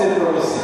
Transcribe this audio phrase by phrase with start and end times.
[0.00, 0.60] conselho para você.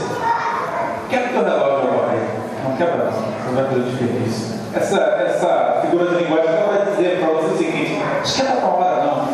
[1.11, 2.29] Quebra o teu relógio agora aí.
[2.65, 4.57] Não quebra não, vai fazer desperdício.
[4.75, 9.05] Essa, essa figura de linguagem ela vai dizer para você o seguinte, esquenta a hora
[9.05, 9.29] não.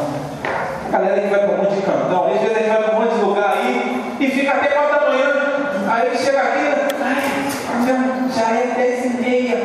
[0.89, 2.97] A galera que vai para um monte de cantão, às vezes a gente vai para
[2.97, 5.33] um monte de lugar aí e fica até 4 da manhã.
[5.89, 6.67] Aí chega aqui,
[7.01, 7.23] ai,
[8.35, 9.57] já, é 10 e meia.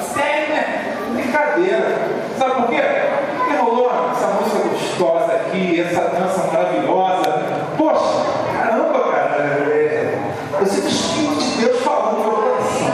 [0.00, 0.94] Sério, né?
[1.12, 1.98] Brincadeira.
[2.38, 2.82] Sabe por quê?
[3.38, 7.66] Porque rolou essa música gostosa aqui, essa dança maravilhosa.
[7.76, 9.36] Poxa, caramba, cara.
[9.70, 10.18] é,
[10.60, 12.88] eu sinto o Espírito de Deus falando no meu coração.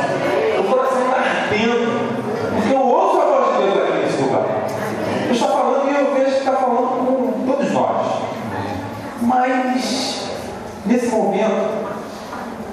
[0.58, 2.54] O coração está ardendo.
[2.54, 4.44] Porque eu ouço a voz de Deus aqui nesse lugar.
[5.26, 8.06] Eu estou falando e eu vejo que está falando com todos nós.
[9.22, 10.28] Mas,
[10.86, 11.82] nesse momento,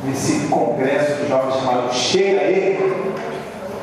[0.03, 3.13] nesse congresso de jovens chamado Chega Ele,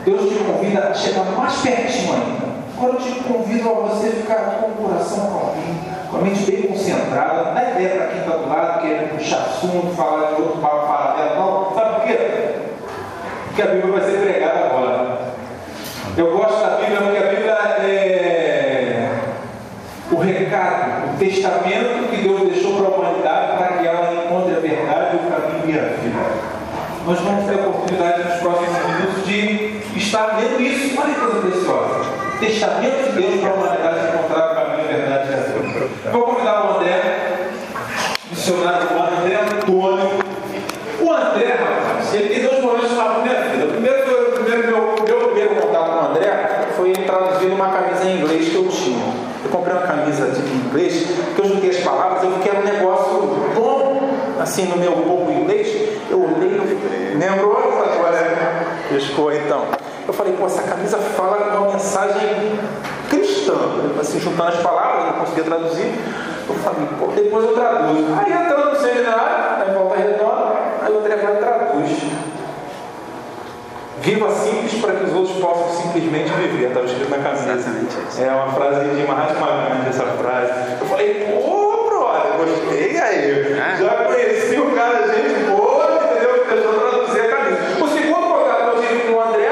[0.05, 2.47] Deus te convida a chegar mais pertinho ainda.
[2.77, 6.63] Agora eu te convido a você ficar com o coração calminho, com a mente bem
[6.63, 10.61] concentrada, não dá ideia para quem está do lado, querendo puxar assunto, falar de outro
[10.61, 10.76] papo
[12.07, 12.19] quê?
[13.47, 15.19] Porque a Bíblia vai ser pregada agora.
[16.17, 18.27] Eu gosto da Bíblia porque a Bíblia é
[20.11, 24.61] o recado, o testamento que Deus deixou para a humanidade para que ela encontre a
[24.61, 26.57] verdade, o caminho e a vida.
[27.07, 31.01] Nós vamos ter a oportunidade nos próximos minutos de estar lendo isso.
[31.01, 32.05] Olha que coisa preciosa.
[32.41, 36.07] Testamento de Deus para a humanidade encontrar o caminho, verdade e a.
[36.07, 37.49] Eu vou convidar o André,
[38.31, 38.89] missionário
[39.21, 40.11] André Antônio.
[41.01, 43.65] O André, rapaz, ele tem dois momentos minha vida.
[43.65, 48.21] O primeiro, primeiro meu, meu primeiro contato com o André foi traduzindo uma camisa em
[48.21, 49.15] inglês que eu tinha.
[49.45, 52.59] Eu comprei uma camisa de inglês, que eu juntei as palavras, eu vi que era
[52.59, 53.21] um negócio
[53.55, 55.69] bom, assim, no meu pouco inglês.
[56.11, 56.61] Eu olhei,
[57.17, 57.87] lembrou essa?
[58.89, 59.65] Pescou então.
[60.07, 62.59] Eu falei, pô, essa camisa fala uma mensagem
[63.11, 63.55] cristã.
[64.01, 65.95] Assim, juntando as palavras, eu não conseguia traduzir.
[66.49, 68.07] Eu falei, pô, depois eu traduzo.
[68.17, 71.91] Aí entrando no seminário, na volta redonda, aí o André vai traduz.
[74.07, 76.69] Viva simples para que os outros possam simplesmente viver.
[76.69, 77.53] Estava escrito na camisa.
[77.55, 78.23] Exatamente isso.
[78.23, 80.53] É uma frase de Mahatma Gandhi, essa frase.
[80.81, 83.59] Eu falei, pô, brother, gostei aí.
[83.59, 83.77] É.
[83.83, 86.45] Já conheci o cara, gente boa, entendeu?
[86.45, 87.85] Que deixou traduzir a camisa.
[87.85, 89.51] O segundo contato que eu tive com o André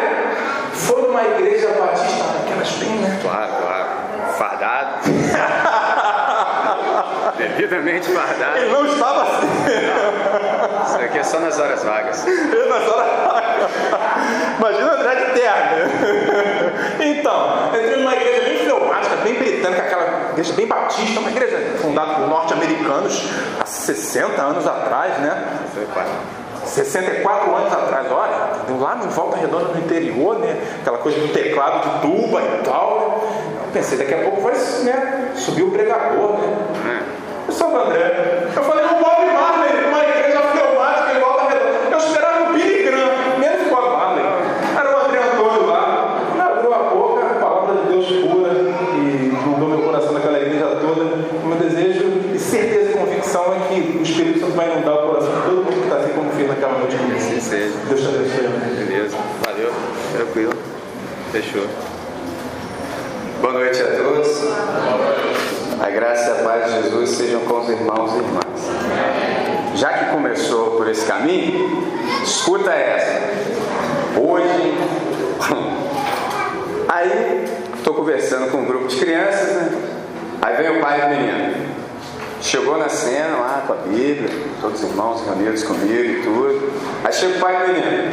[0.73, 3.19] foi numa igreja batista, daquelas bem, né?
[3.23, 3.89] Claro, claro.
[4.39, 5.11] Fardado.
[7.37, 8.59] Devidamente fardado.
[8.59, 9.49] Ele não estava assim.
[10.87, 12.23] Isso aqui é só nas horas vagas.
[12.27, 13.43] Ele na sala-
[14.59, 16.75] Imagina André de terno.
[17.05, 22.15] Então, entrei numa igreja bem fleumática, bem britânica, aquela igreja bem batista, uma igreja fundada
[22.15, 23.29] por norte-americanos
[23.61, 25.45] há 60 anos atrás, né?
[25.75, 26.11] Foi quase.
[26.65, 30.57] 64 anos atrás, olha, lá em Volta Redonda no interior, né?
[30.81, 33.25] Aquela coisa do teclado de tuba e tal.
[33.67, 36.57] Eu pensei, daqui a pouco vai né, subir o pregador, né?
[36.87, 37.49] É.
[37.49, 38.49] Eu sou o André.
[38.55, 41.91] Eu falei, o Bob Marley, uma igreja fleumática em Volta Redonda.
[41.91, 44.25] Eu esperava o Billy Graham, menos o Bob Marley.
[44.79, 46.19] Era o André Antônio lá.
[46.33, 48.51] Ele abriu a boca, a palavra de Deus pura,
[48.95, 51.05] e inundou meu coração naquela igreja toda.
[51.05, 55.09] O meu desejo e certeza e convicção é que o Espírito Santo vai inundar o
[55.09, 56.05] coração de todo mundo que está
[56.65, 57.17] naquela noite comigo.
[57.17, 57.75] Assim seja.
[57.89, 58.85] Deus te abençoe.
[58.87, 59.17] Beleza.
[59.45, 59.73] Valeu.
[60.13, 60.53] Tranquilo.
[61.31, 61.67] Fechou.
[63.41, 64.29] Boa noite a todos.
[65.81, 69.77] A graça e a paz de Jesus sejam com os irmãos e irmãs.
[69.77, 71.89] Já que começou por esse caminho,
[72.23, 73.21] escuta essa.
[74.19, 74.75] Hoje,
[76.89, 77.45] aí
[77.77, 79.71] estou conversando com um grupo de crianças, né?
[80.41, 81.74] Aí vem o pai do menino.
[82.45, 84.29] Chegou na cena lá com a Bíblia,
[84.61, 86.71] todos os irmãos reunidos comigo e tudo.
[87.03, 88.13] Aí chega o pai do menino.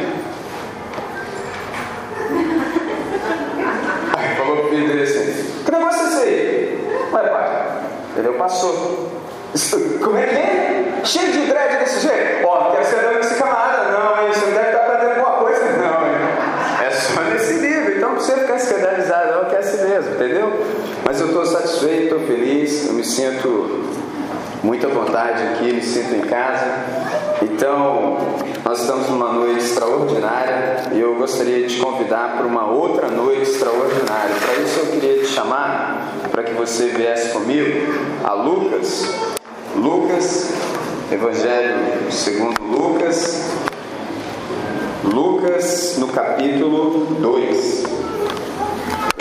[4.16, 7.08] Aí falou pro filho dele assim: Que negócio é esse aí?
[7.12, 7.82] Ué, pai,
[8.16, 9.54] ele é.
[9.54, 11.00] Isso, Como é que é?
[11.04, 12.46] Cheio de dread desse jeito?
[12.46, 14.32] Ó, não quero ser dono desse camarada, não, hein?
[14.32, 16.86] Você não deve estar aprendendo alguma coisa, não, hein?
[16.86, 20.64] É só nesse nível, então não precisa ficar escandalizado, não, que é assim mesmo, entendeu?
[21.04, 23.81] Mas eu estou satisfeito, estou feliz, eu me sinto
[24.62, 26.66] muito à vontade aqui, me sinto em casa.
[27.42, 28.16] Então,
[28.64, 33.42] nós estamos numa noite extraordinária e eu gostaria de te convidar para uma outra noite
[33.42, 34.34] extraordinária.
[34.40, 37.92] Para isso, eu queria te chamar para que você viesse comigo
[38.22, 39.14] a Lucas,
[39.76, 40.52] Lucas,
[41.10, 43.50] Evangelho segundo Lucas,
[45.04, 47.84] Lucas no capítulo 2.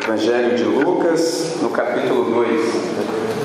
[0.03, 3.40] Evangelho de Lucas no capítulo 2.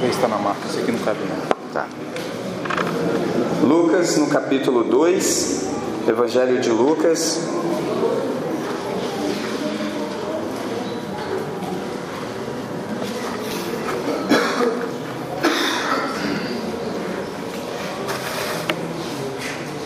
[0.00, 1.74] Vê se está na marca, esse aqui não cabe não.
[1.74, 1.86] Tá.
[3.62, 5.68] Lucas, no capítulo 2,
[6.08, 7.38] Evangelho de Lucas.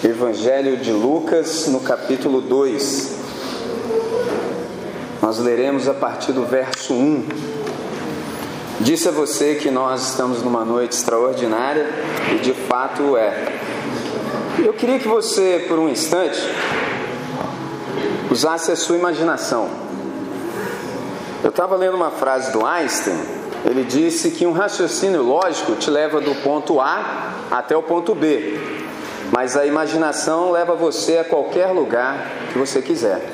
[0.04, 3.18] Evangelho de Lucas, no capítulo 2.
[5.20, 7.63] Nós leremos a partir do verso 1.
[8.80, 11.86] Disse a você que nós estamos numa noite extraordinária
[12.32, 13.52] e de fato é.
[14.58, 16.40] Eu queria que você, por um instante,
[18.30, 19.68] usasse a sua imaginação.
[21.42, 23.18] Eu estava lendo uma frase do Einstein.
[23.64, 28.58] Ele disse que um raciocínio lógico te leva do ponto A até o ponto B,
[29.32, 33.24] mas a imaginação leva você a qualquer lugar que você quiser.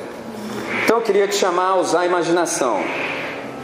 [0.84, 2.80] Então eu queria te chamar a usar a imaginação.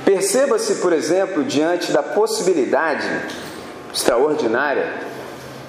[0.06, 3.10] Perceba-se, por exemplo, diante da possibilidade
[3.92, 4.94] extraordinária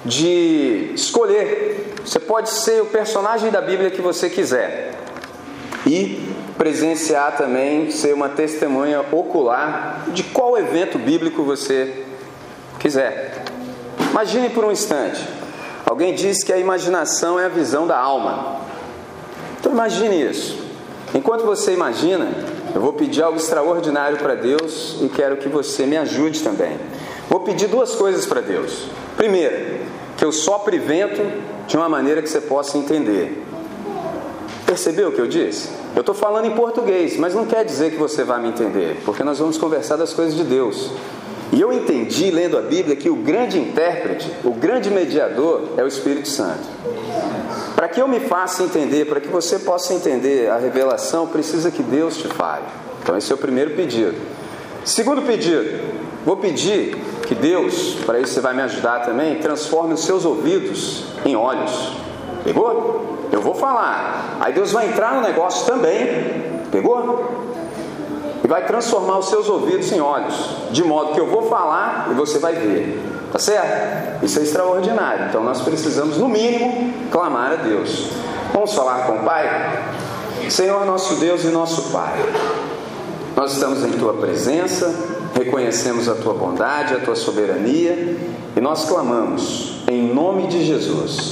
[0.04, 1.94] de escolher.
[2.04, 4.94] Você pode ser o personagem da Bíblia que você quiser
[5.84, 12.04] e presenciar também, ser uma testemunha ocular de qual evento bíblico você
[12.78, 13.42] quiser.
[14.12, 15.20] Imagine por um instante.
[15.84, 18.60] Alguém disse que a imaginação é a visão da alma.
[19.58, 20.64] Então imagine isso.
[21.12, 22.28] Enquanto você imagina,
[22.74, 26.76] eu vou pedir algo extraordinário para Deus e quero que você me ajude também.
[27.28, 28.88] Vou pedir duas coisas para Deus.
[29.16, 29.80] Primeiro,
[30.16, 31.22] que eu sopre vento
[31.66, 33.44] de uma maneira que você possa entender.
[34.66, 35.70] Percebeu o que eu disse?
[35.94, 39.24] Eu estou falando em português, mas não quer dizer que você vai me entender, porque
[39.24, 40.90] nós vamos conversar das coisas de Deus.
[41.52, 45.86] E eu entendi, lendo a Bíblia, que o grande intérprete, o grande mediador é o
[45.86, 46.77] Espírito Santo.
[47.88, 51.82] Para que eu me faça entender, para que você possa entender a revelação, precisa que
[51.82, 52.66] Deus te fale.
[53.02, 54.14] Então, esse é o primeiro pedido.
[54.84, 55.80] Segundo pedido,
[56.22, 56.94] vou pedir
[57.26, 61.92] que Deus, para isso você vai me ajudar também, transforme os seus ouvidos em olhos.
[62.44, 63.16] Pegou?
[63.32, 64.36] Eu vou falar.
[64.38, 66.60] Aí Deus vai entrar no negócio também.
[66.70, 67.24] Pegou?
[68.44, 70.36] E vai transformar os seus ouvidos em olhos,
[70.70, 73.17] de modo que eu vou falar e você vai ver.
[73.32, 74.24] Tá certo?
[74.24, 75.26] Isso é extraordinário.
[75.28, 78.10] Então nós precisamos, no mínimo, clamar a Deus.
[78.52, 79.46] Vamos falar com o Pai?
[80.50, 82.14] Senhor nosso Deus e nosso Pai,
[83.36, 84.94] nós estamos em Tua presença,
[85.34, 88.16] reconhecemos a Tua bondade, a Tua soberania
[88.56, 91.30] e nós clamamos, em nome de Jesus,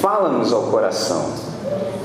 [0.00, 1.30] fala-nos ao coração.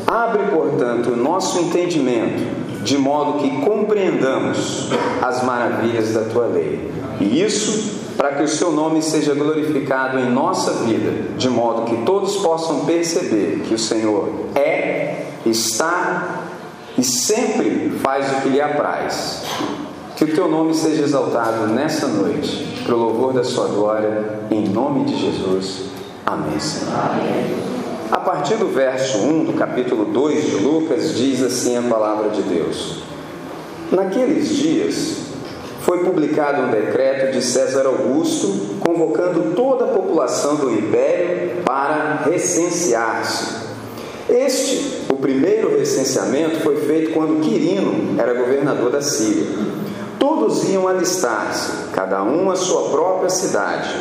[0.06, 2.44] Abre, portanto, o nosso entendimento,
[2.88, 4.90] de modo que compreendamos
[5.22, 6.90] as maravilhas da Tua lei.
[7.20, 12.04] E isso para que o seu nome seja glorificado em nossa vida, de modo que
[12.04, 16.46] todos possam perceber que o Senhor é, está
[16.98, 19.44] e sempre faz o que lhe apraz.
[20.16, 24.68] Que o teu nome seja exaltado nessa noite, para o louvor da sua glória, em
[24.70, 25.90] nome de Jesus.
[26.26, 26.96] Amém, Senhor.
[26.96, 27.77] Amém.
[28.28, 32.98] Partir do verso 1 do capítulo 2 de Lucas, diz assim a palavra de Deus:
[33.90, 35.28] Naqueles dias,
[35.80, 43.66] foi publicado um decreto de César Augusto convocando toda a população do império para recensear-se.
[44.30, 49.48] Este, o primeiro recenseamento, foi feito quando Quirino era governador da Síria.
[50.20, 53.96] Todos iam alistar-se, cada um à sua própria cidade.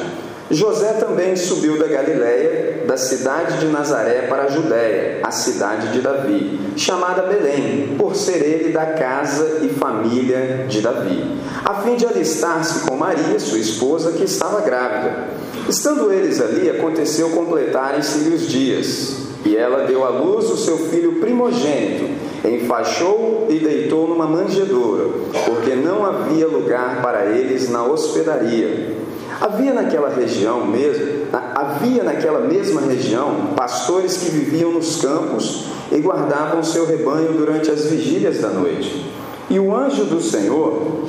[0.50, 6.00] José também subiu da Galiléia, da cidade de Nazaré para a Judéia, a cidade de
[6.00, 12.06] Davi, chamada Belém, por ser ele da casa e família de Davi, a fim de
[12.06, 15.28] alistar-se com Maria, sua esposa, que estava grávida.
[15.69, 21.20] Estando eles ali, aconteceu completarem-se os dias, e ela deu à luz o seu filho
[21.20, 22.05] primogênito,
[22.44, 25.05] enfaixou e deitou numa manjedoura,
[25.44, 28.94] porque não havia lugar para eles na hospedaria.
[29.40, 36.62] Havia naquela região mesmo, havia naquela mesma região pastores que viviam nos campos e guardavam
[36.62, 39.10] seu rebanho durante as vigílias da noite.
[39.48, 41.04] E o anjo do Senhor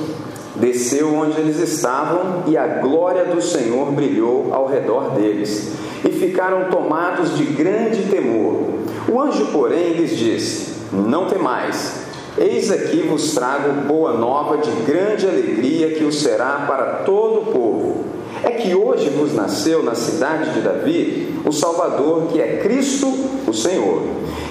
[0.56, 5.72] desceu onde eles estavam e a glória do Senhor brilhou ao redor deles
[6.04, 8.68] e ficaram tomados de grande temor.
[9.08, 12.06] O anjo, porém, lhes disse: Não temais.
[12.36, 17.52] Eis aqui vos trago boa nova de grande alegria que o será para todo o
[17.52, 23.12] povo é que hoje vos nasceu na cidade de Davi o Salvador, que é Cristo,
[23.46, 24.02] o Senhor.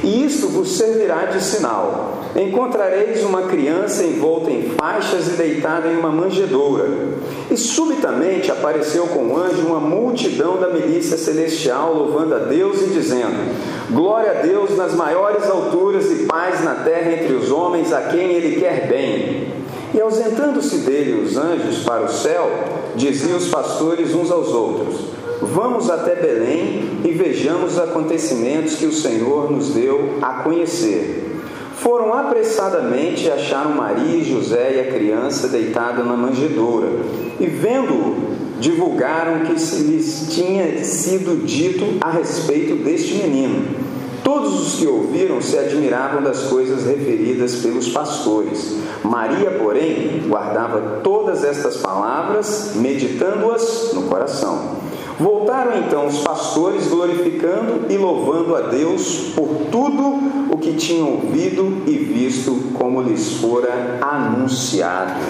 [0.04, 5.98] E isto vos servirá de sinal: encontrareis uma criança envolta em faixas e deitada em
[5.98, 6.88] uma manjedoura.
[7.50, 12.88] E subitamente apareceu com o anjo uma multidão da milícia celestial, louvando a Deus e
[12.88, 13.54] dizendo:
[13.92, 18.32] Glória a Deus nas maiores alturas e paz na terra entre os homens a quem
[18.34, 19.48] Ele quer bem.
[19.94, 22.50] E ausentando-se dele os anjos para o céu,
[22.98, 25.00] diziam os pastores uns aos outros:
[25.42, 31.24] Vamos até Belém e vejamos os acontecimentos que o Senhor nos deu a conhecer.
[31.76, 36.90] Foram apressadamente e acharam Maria e José e a criança deitada na manjedoura.
[37.40, 38.16] E vendo-o,
[38.60, 43.87] divulgaram que se lhes tinha sido dito a respeito deste menino.
[44.28, 48.76] Todos os que ouviram se admiravam das coisas referidas pelos pastores.
[49.02, 54.80] Maria, porém, guardava todas estas palavras, meditando-as no coração.
[55.18, 60.20] Voltaram então os pastores glorificando e louvando a Deus por tudo
[60.52, 65.22] o que tinham ouvido e visto como lhes fora anunciado.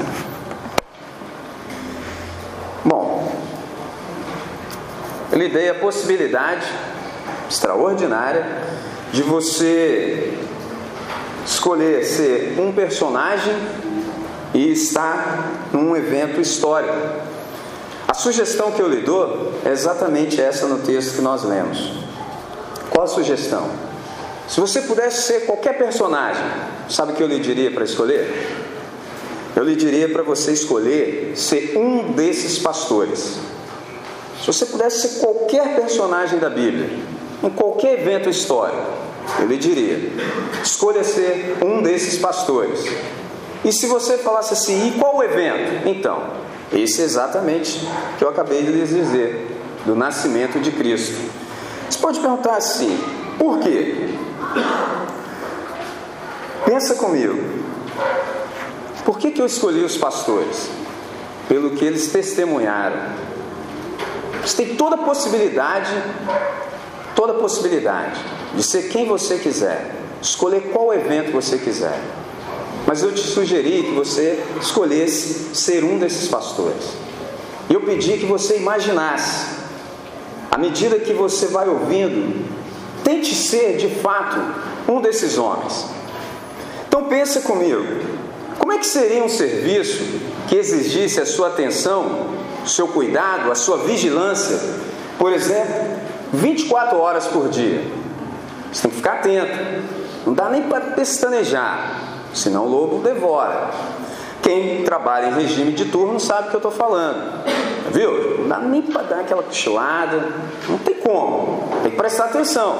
[2.83, 3.31] Bom,
[5.31, 6.65] eu lhe dei a possibilidade
[7.47, 10.37] extraordinária de você
[11.45, 13.55] escolher ser um personagem
[14.53, 16.93] e estar num evento histórico.
[18.07, 21.93] A sugestão que eu lhe dou é exatamente essa no texto que nós lemos.
[22.89, 23.69] Qual a sugestão?
[24.47, 26.43] Se você pudesse ser qualquer personagem,
[26.89, 28.55] sabe o que eu lhe diria para escolher?
[29.55, 33.37] Eu lhe diria para você escolher ser um desses pastores.
[34.39, 36.89] Se você pudesse ser qualquer personagem da Bíblia,
[37.77, 38.91] qualquer evento histórico,
[39.39, 40.11] eu lhe diria:
[40.63, 42.83] escolha ser um desses pastores.
[43.63, 45.87] E se você falasse assim, e qual o evento?
[45.87, 46.31] Então,
[46.73, 49.55] esse é exatamente que eu acabei de lhes dizer,
[49.85, 51.19] do nascimento de Cristo.
[51.89, 52.99] Você pode perguntar assim:
[53.37, 54.09] por quê?
[56.65, 57.57] Pensa comigo.
[59.05, 60.69] Por que, que eu escolhi os pastores?
[61.47, 63.27] Pelo que eles testemunharam.
[64.41, 65.91] Você tem toda a possibilidade,
[67.17, 68.19] toda possibilidade
[68.53, 71.99] de ser quem você quiser, escolher qual evento você quiser.
[72.85, 76.83] Mas eu te sugeri que você escolhesse ser um desses pastores.
[77.67, 79.47] E eu pedi que você imaginasse,
[80.51, 82.45] à medida que você vai ouvindo,
[83.03, 84.37] tente ser de fato
[84.87, 85.85] um desses homens.
[86.87, 87.83] Então pensa comigo,
[88.59, 90.03] como é que seria um serviço
[90.47, 92.27] que exigisse a sua atenção,
[92.63, 94.59] o seu cuidado, a sua vigilância,
[95.17, 97.83] por exemplo, 24 horas por dia?
[98.71, 99.57] Você tem que ficar atento.
[100.25, 103.69] Não dá nem para pestanejar senão o lobo devora.
[104.41, 107.43] Quem trabalha em regime de turno sabe o que eu estou falando.
[107.91, 108.39] Viu?
[108.39, 110.29] Não dá nem para dar aquela cochilada.
[110.69, 111.67] Não tem como.
[111.81, 112.77] Tem que prestar atenção.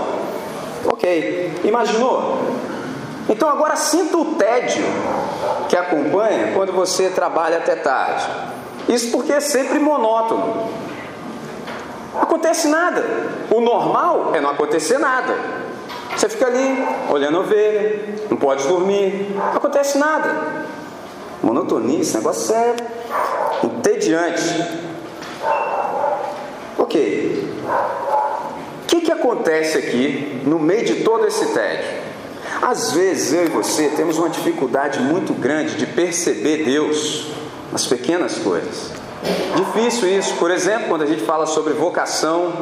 [0.85, 1.61] Ok.
[1.63, 2.37] Imaginou?
[3.27, 4.85] Então agora sinta o tédio
[5.67, 8.25] que acompanha quando você trabalha até tarde.
[8.87, 10.69] Isso porque é sempre monótono.
[12.21, 13.03] Acontece nada.
[13.51, 15.35] O normal é não acontecer nada.
[16.15, 20.65] Você fica ali, olhando a ovelha, não pode dormir, não acontece nada.
[21.43, 22.75] Monotonia, esse negócio é
[23.63, 24.65] entediante.
[26.77, 27.53] Ok.
[28.83, 32.07] O que, que acontece aqui no meio de todo esse tédio?
[32.61, 37.27] Às vezes eu e você temos uma dificuldade muito grande de perceber Deus
[37.71, 38.91] nas pequenas coisas.
[39.55, 40.35] Difícil isso.
[40.35, 42.53] Por exemplo, quando a gente fala sobre vocação,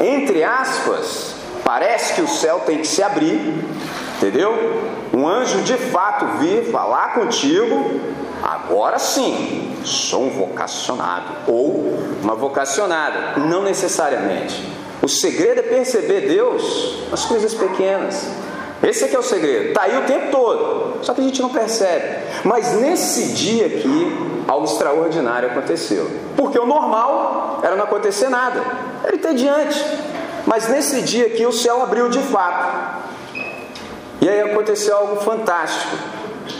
[0.00, 3.40] entre aspas, Parece que o céu tem que se abrir,
[4.18, 4.52] entendeu?
[5.14, 8.00] Um anjo de fato vir falar contigo.
[8.42, 13.40] Agora sim, sou um vocacionado ou uma vocacionada.
[13.40, 14.62] Não necessariamente.
[15.00, 18.28] O segredo é perceber Deus nas coisas pequenas.
[18.82, 19.68] Esse aqui é o segredo.
[19.68, 21.02] Está aí o tempo todo.
[21.02, 22.18] Só que a gente não percebe.
[22.44, 26.10] Mas nesse dia aqui, algo extraordinário aconteceu.
[26.36, 28.62] Porque o normal era não acontecer nada.
[29.02, 29.84] Era entediante.
[30.46, 33.04] Mas nesse dia aqui o céu abriu de fato.
[34.20, 35.96] E aí aconteceu algo fantástico.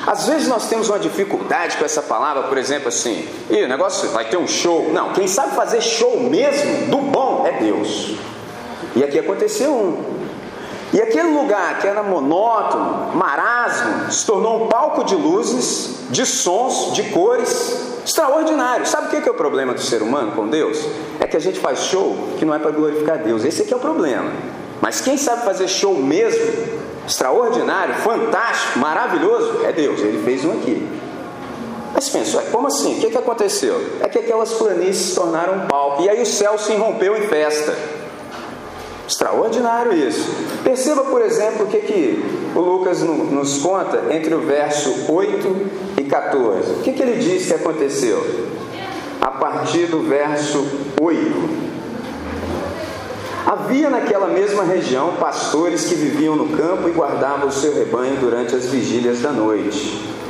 [0.06, 4.10] Às vezes nós temos uma dificuldade com essa palavra, por exemplo, assim, e o negócio
[4.10, 4.90] vai ter um show.
[4.92, 8.14] Não, quem sabe fazer show mesmo do bom é Deus.
[8.96, 10.13] E aqui aconteceu um.
[10.94, 16.94] E aquele lugar que era monótono, marasmo, se tornou um palco de luzes, de sons,
[16.94, 18.86] de cores, Extraordinário.
[18.86, 20.78] Sabe o que é o problema do ser humano com Deus?
[21.18, 23.44] É que a gente faz show que não é para glorificar Deus.
[23.44, 24.30] Esse aqui é o problema.
[24.80, 26.52] Mas quem sabe fazer show mesmo,
[27.06, 30.00] extraordinário, fantástico, maravilhoso, é Deus.
[30.00, 30.86] Ele fez um aqui.
[31.94, 32.98] Mas pensa, como assim?
[32.98, 33.80] O que, que aconteceu?
[34.00, 36.02] É que aquelas planícies se tornaram um palco.
[36.02, 37.74] E aí o céu se rompeu em festa.
[39.06, 40.28] Extraordinário isso.
[40.62, 45.56] Perceba, por exemplo, o que, que o Lucas nos conta entre o verso 8
[45.98, 46.72] e 14.
[46.72, 48.24] O que, que ele diz que aconteceu?
[49.20, 50.66] A partir do verso
[51.00, 51.74] 8.
[53.46, 58.56] Havia naquela mesma região pastores que viviam no campo e guardavam o seu rebanho durante
[58.56, 60.02] as vigílias da noite.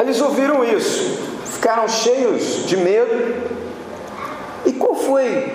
[0.00, 3.50] Eles ouviram isso, ficaram cheios de medo.
[4.64, 5.52] E qual foi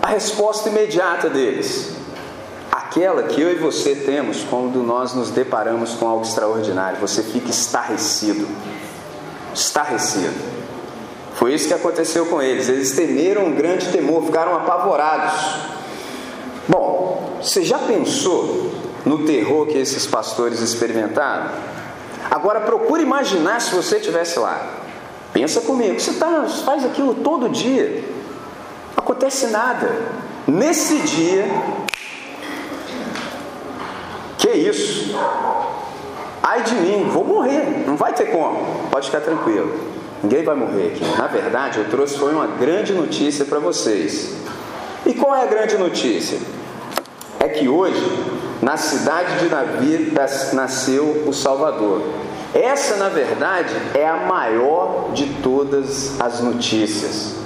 [0.00, 1.96] a resposta imediata deles?
[2.70, 7.00] Aquela que eu e você temos quando nós nos deparamos com algo extraordinário.
[7.00, 8.46] Você fica estarrecido.
[9.54, 10.34] Estarrecido.
[11.34, 12.68] Foi isso que aconteceu com eles.
[12.68, 15.34] Eles temeram um grande temor, ficaram apavorados.
[16.68, 18.72] Bom, você já pensou
[19.04, 21.50] no terror que esses pastores experimentaram?
[22.30, 24.66] Agora procure imaginar se você estivesse lá.
[25.32, 28.04] Pensa comigo, você tá, faz aquilo todo dia,
[28.96, 29.88] não acontece nada.
[30.46, 31.46] Nesse dia,
[34.38, 35.14] que isso?
[36.42, 38.88] Ai de mim, vou morrer, não vai ter como.
[38.90, 39.78] Pode ficar tranquilo,
[40.22, 41.04] ninguém vai morrer aqui.
[41.18, 44.34] Na verdade, eu trouxe foi uma grande notícia para vocês.
[45.04, 46.38] E qual é a grande notícia?
[47.38, 48.02] É que hoje,
[48.60, 50.12] na cidade de Davi,
[50.52, 52.02] nasceu o Salvador.
[52.54, 57.36] Essa, na verdade, é a maior de todas as notícias.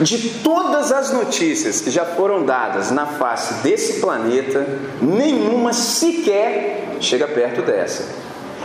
[0.00, 4.66] De todas as notícias que já foram dadas na face desse planeta,
[5.00, 8.04] nenhuma sequer chega perto dessa.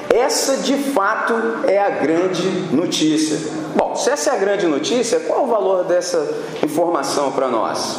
[0.09, 1.33] Essa de fato
[1.65, 3.37] é a grande notícia.
[3.75, 7.97] Bom, se essa é a grande notícia, qual o valor dessa informação para nós?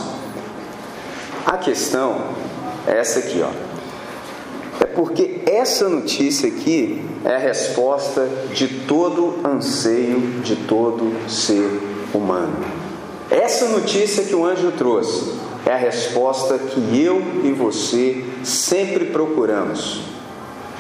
[1.45, 2.17] A questão
[2.89, 3.51] essa aqui, ó.
[4.81, 11.69] É porque essa notícia aqui é a resposta de todo anseio de todo ser
[12.15, 12.65] humano.
[13.31, 15.33] Essa notícia que o anjo trouxe
[15.67, 20.01] é a resposta que eu e você sempre procuramos.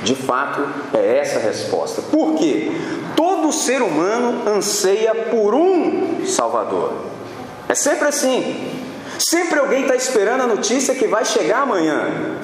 [0.02, 0.62] De fato,
[0.94, 2.00] é essa a resposta.
[2.02, 2.70] Por quê?
[3.16, 6.92] Todo ser humano anseia por um Salvador.
[7.68, 8.77] É sempre assim.
[9.18, 12.36] Sempre alguém está esperando a notícia que vai chegar amanhã.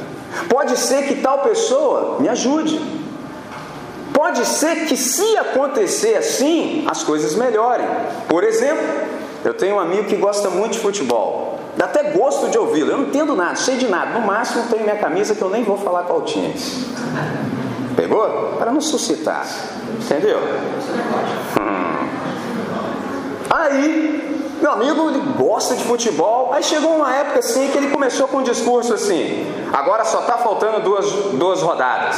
[0.49, 2.81] Pode ser que tal pessoa me ajude.
[4.13, 7.87] Pode ser que, se acontecer assim, as coisas melhorem.
[8.29, 8.85] Por exemplo,
[9.45, 11.61] eu tenho um amigo que gosta muito de futebol.
[11.77, 12.93] Dá até gosto de ouvi-lo.
[12.93, 14.19] Eu não entendo nada, sei de nada.
[14.19, 16.55] No máximo tenho minha camisa que eu nem vou falar qual time.
[17.97, 18.57] Pegou?
[18.59, 19.47] Para não suscitar.
[20.01, 20.39] Entendeu?
[21.61, 22.09] Hum.
[23.51, 24.34] Aí,
[24.64, 26.50] meu amigo ele gosta de futebol.
[26.55, 30.38] Aí chegou uma época assim que ele começou com um discurso assim: agora só está
[30.38, 32.16] faltando duas, duas rodadas.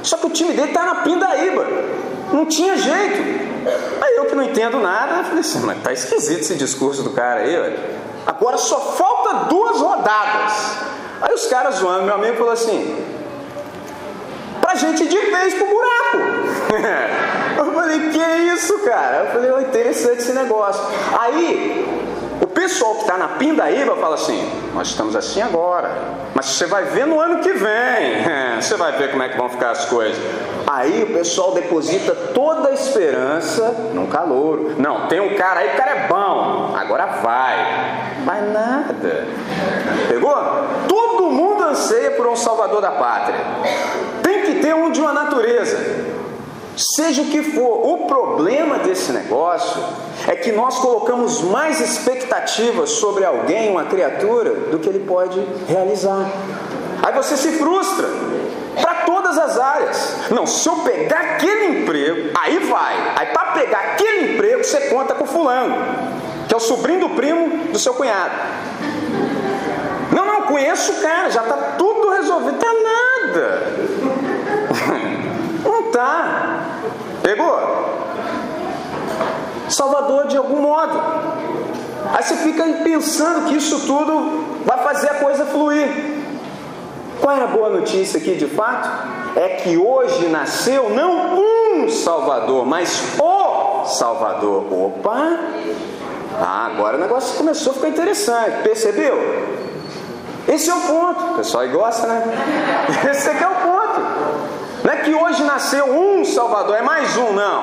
[0.00, 1.66] Só que o time dele está na pindaíba.
[2.32, 3.50] Não tinha jeito.
[4.00, 7.40] Aí eu que não entendo nada, falei assim, mas tá esquisito esse discurso do cara
[7.40, 8.00] aí, olha.
[8.24, 10.76] Agora só falta duas rodadas.
[11.20, 13.04] Aí os caras zoando, meu amigo falou assim,
[14.60, 16.39] pra gente ir de vez pro buraco.
[17.58, 18.18] eu falei, que
[18.52, 19.24] isso, cara?
[19.24, 20.82] Eu falei, oh, interessante esse negócio.
[21.18, 21.86] Aí
[22.40, 25.90] o pessoal que está na pindaíba fala assim: nós estamos assim agora,
[26.34, 28.24] mas você vai ver no ano que vem,
[28.60, 30.18] você vai ver como é que vão ficar as coisas.
[30.66, 34.74] Aí o pessoal deposita toda a esperança no calor.
[34.78, 38.10] Não, tem um cara aí, o cara é bom, agora vai.
[38.24, 39.26] Mas nada.
[40.08, 40.34] Pegou?
[40.88, 43.38] Todo mundo anseia por um salvador da pátria.
[44.22, 46.09] Tem que ter um de uma natureza.
[46.80, 49.84] Seja o que for, o problema desse negócio
[50.26, 55.38] é que nós colocamos mais expectativas sobre alguém, uma criatura, do que ele pode
[55.68, 56.30] realizar.
[57.02, 58.08] Aí você se frustra
[58.80, 60.30] para todas as áreas.
[60.30, 62.94] Não, se eu pegar aquele emprego, aí vai.
[63.16, 65.76] Aí para pegar aquele emprego, você conta com fulano,
[66.48, 68.34] que é o sobrinho do primo do seu cunhado.
[70.12, 72.58] Não, não, conheço o cara, já está tudo resolvido.
[72.58, 73.72] Tá nada.
[75.62, 76.29] Não tá.
[77.30, 77.60] Pegou?
[79.68, 81.00] Salvador de algum modo.
[82.12, 85.88] Aí você fica pensando que isso tudo vai fazer a coisa fluir.
[87.20, 88.88] Qual era a boa notícia aqui de fato?
[89.36, 94.64] É que hoje nasceu não um Salvador, mas o Salvador.
[94.72, 95.38] Opa!
[96.36, 98.62] Ah, agora o negócio começou a ficar interessante.
[98.64, 99.16] Percebeu?
[100.48, 101.24] Esse é o ponto.
[101.26, 102.24] O pessoal gosta, né?
[103.08, 103.49] Esse é.
[104.90, 107.62] Não é que hoje nasceu um Salvador, é mais um, não.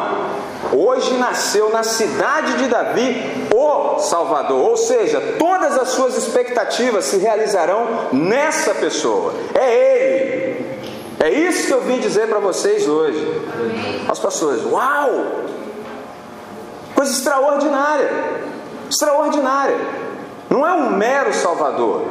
[0.72, 7.18] Hoje nasceu na cidade de Davi o Salvador, ou seja, todas as suas expectativas se
[7.18, 9.34] realizarão nessa pessoa.
[9.54, 10.80] É Ele.
[11.20, 13.20] É isso que eu vim dizer para vocês hoje.
[14.10, 15.26] Os pastores, uau!
[16.96, 18.10] Coisa extraordinária.
[18.90, 19.78] Extraordinária.
[20.50, 22.06] Não é um mero Salvador,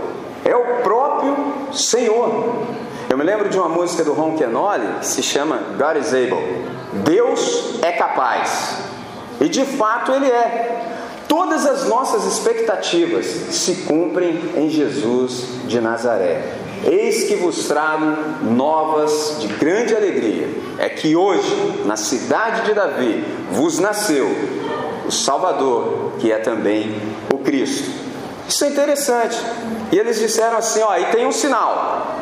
[0.45, 1.35] é o próprio
[1.73, 2.85] Senhor.
[3.09, 6.65] Eu me lembro de uma música do Ron Kenoli que se chama God is Able.
[7.05, 8.79] Deus é capaz.
[9.41, 11.05] E de fato ele é.
[11.29, 16.55] Todas as nossas expectativas se cumprem em Jesus de Nazaré.
[16.85, 20.49] Eis que vos trago novas de grande alegria.
[20.79, 24.27] É que hoje, na cidade de Davi, vos nasceu
[25.07, 27.01] o Salvador, que é também
[27.33, 27.91] o Cristo.
[28.49, 29.37] Isso é interessante.
[29.93, 32.16] E eles disseram assim: ó, e tem um sinal.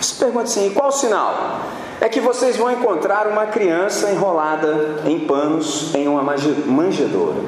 [0.00, 1.60] Você pergunta assim: qual o sinal?
[2.00, 7.40] É que vocês vão encontrar uma criança enrolada em panos em uma manjedoura.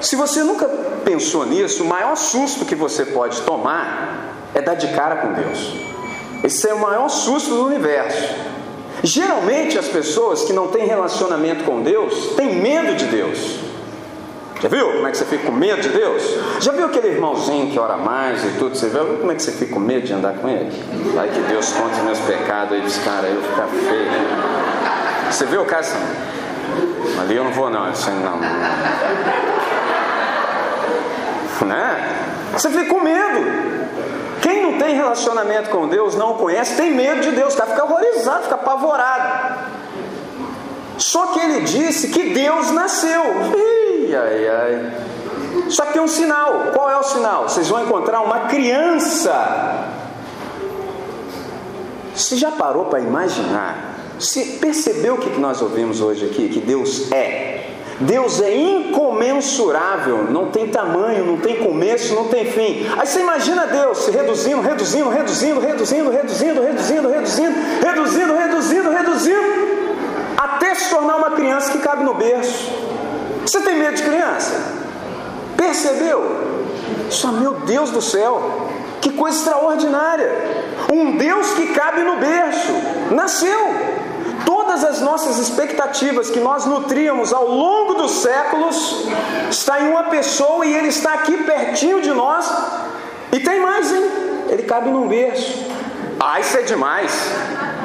[0.00, 0.66] Se você nunca
[1.04, 5.72] pensou nisso, o maior susto que você pode tomar é dar de cara com Deus.
[6.44, 8.34] Esse é o maior susto do universo.
[9.02, 13.58] Geralmente as pessoas que não têm relacionamento com Deus têm medo de Deus.
[14.60, 16.22] Já viu como é que você fica com medo de Deus?
[16.60, 18.74] Já viu aquele irmãozinho que ora mais e tudo?
[18.74, 20.70] Você viu como é que você fica com medo de andar com ele?
[21.14, 24.10] Vai que Deus conta os meus pecados aí dos caras, eu ficar feio.
[25.30, 25.98] Você viu o cara assim?
[27.20, 28.38] Ali eu não vou não, assim, não.
[31.66, 32.16] Né?
[32.52, 33.76] Você fica com medo.
[34.40, 37.66] Quem não tem relacionamento com Deus, não conhece, tem medo de Deus, tá?
[37.66, 39.66] fica horrorizado, fica apavorado.
[40.98, 43.22] Só que ele disse que Deus nasceu.
[43.54, 44.92] Ih, ai, ai.
[45.68, 46.72] Só que tem um sinal.
[46.72, 47.48] Qual é o sinal?
[47.48, 49.94] Vocês vão encontrar uma criança.
[52.14, 53.94] Você já parou para imaginar?
[54.18, 56.48] Você percebeu o que nós ouvimos hoje aqui?
[56.48, 57.66] Que Deus é.
[58.00, 62.86] Deus é incomensurável, não tem tamanho, não tem começo, não tem fim.
[62.96, 69.96] Aí você imagina Deus se reduzindo, reduzindo, reduzindo, reduzindo, reduzindo, reduzindo, reduzindo, reduzindo, reduzindo, reduzindo,
[70.36, 72.85] até se tornar uma criança que cabe no berço.
[73.46, 74.52] Você tem medo de criança?
[75.56, 76.20] Percebeu?
[77.10, 78.68] Só meu Deus do céu,
[79.00, 80.28] que coisa extraordinária!
[80.92, 82.72] Um Deus que cabe no berço,
[83.12, 83.56] nasceu.
[84.44, 89.06] Todas as nossas expectativas que nós nutríamos ao longo dos séculos
[89.48, 92.52] está em uma pessoa e ele está aqui pertinho de nós.
[93.30, 94.10] E tem mais, hein?
[94.48, 95.66] Ele cabe num berço.
[96.18, 97.12] Ah, isso é demais.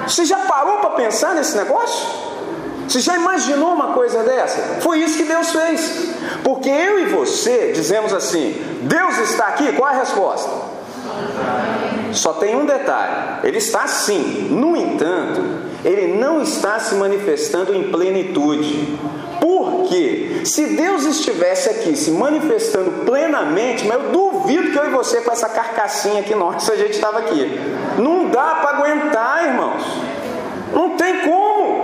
[0.08, 2.31] Você já parou para pensar nesse negócio?
[2.92, 4.82] Você já imaginou uma coisa dessa?
[4.82, 6.10] Foi isso que Deus fez.
[6.44, 10.50] Porque eu e você dizemos assim: Deus está aqui, qual a resposta?
[12.12, 14.50] Só tem um detalhe: Ele está sim.
[14.52, 15.42] No entanto,
[15.86, 19.00] Ele não está se manifestando em plenitude.
[19.40, 25.22] Porque se Deus estivesse aqui se manifestando plenamente, mas eu duvido que eu e você
[25.22, 27.58] com essa carcassinha aqui nossa a gente estava aqui.
[27.98, 29.82] Não dá para aguentar, irmãos.
[30.74, 31.81] Não tem como.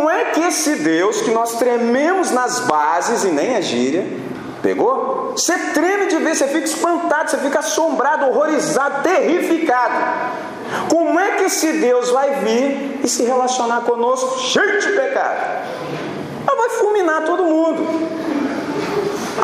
[0.00, 4.06] Como é que esse Deus que nós trememos nas bases e nem a gíria,
[4.62, 5.32] Pegou?
[5.36, 9.94] Você treme de ver, você fica espantado, você fica assombrado, horrorizado, terrificado.
[10.88, 15.66] Como é que esse Deus vai vir e se relacionar conosco cheio de pecado?
[16.48, 17.86] Ela vai fulminar todo mundo.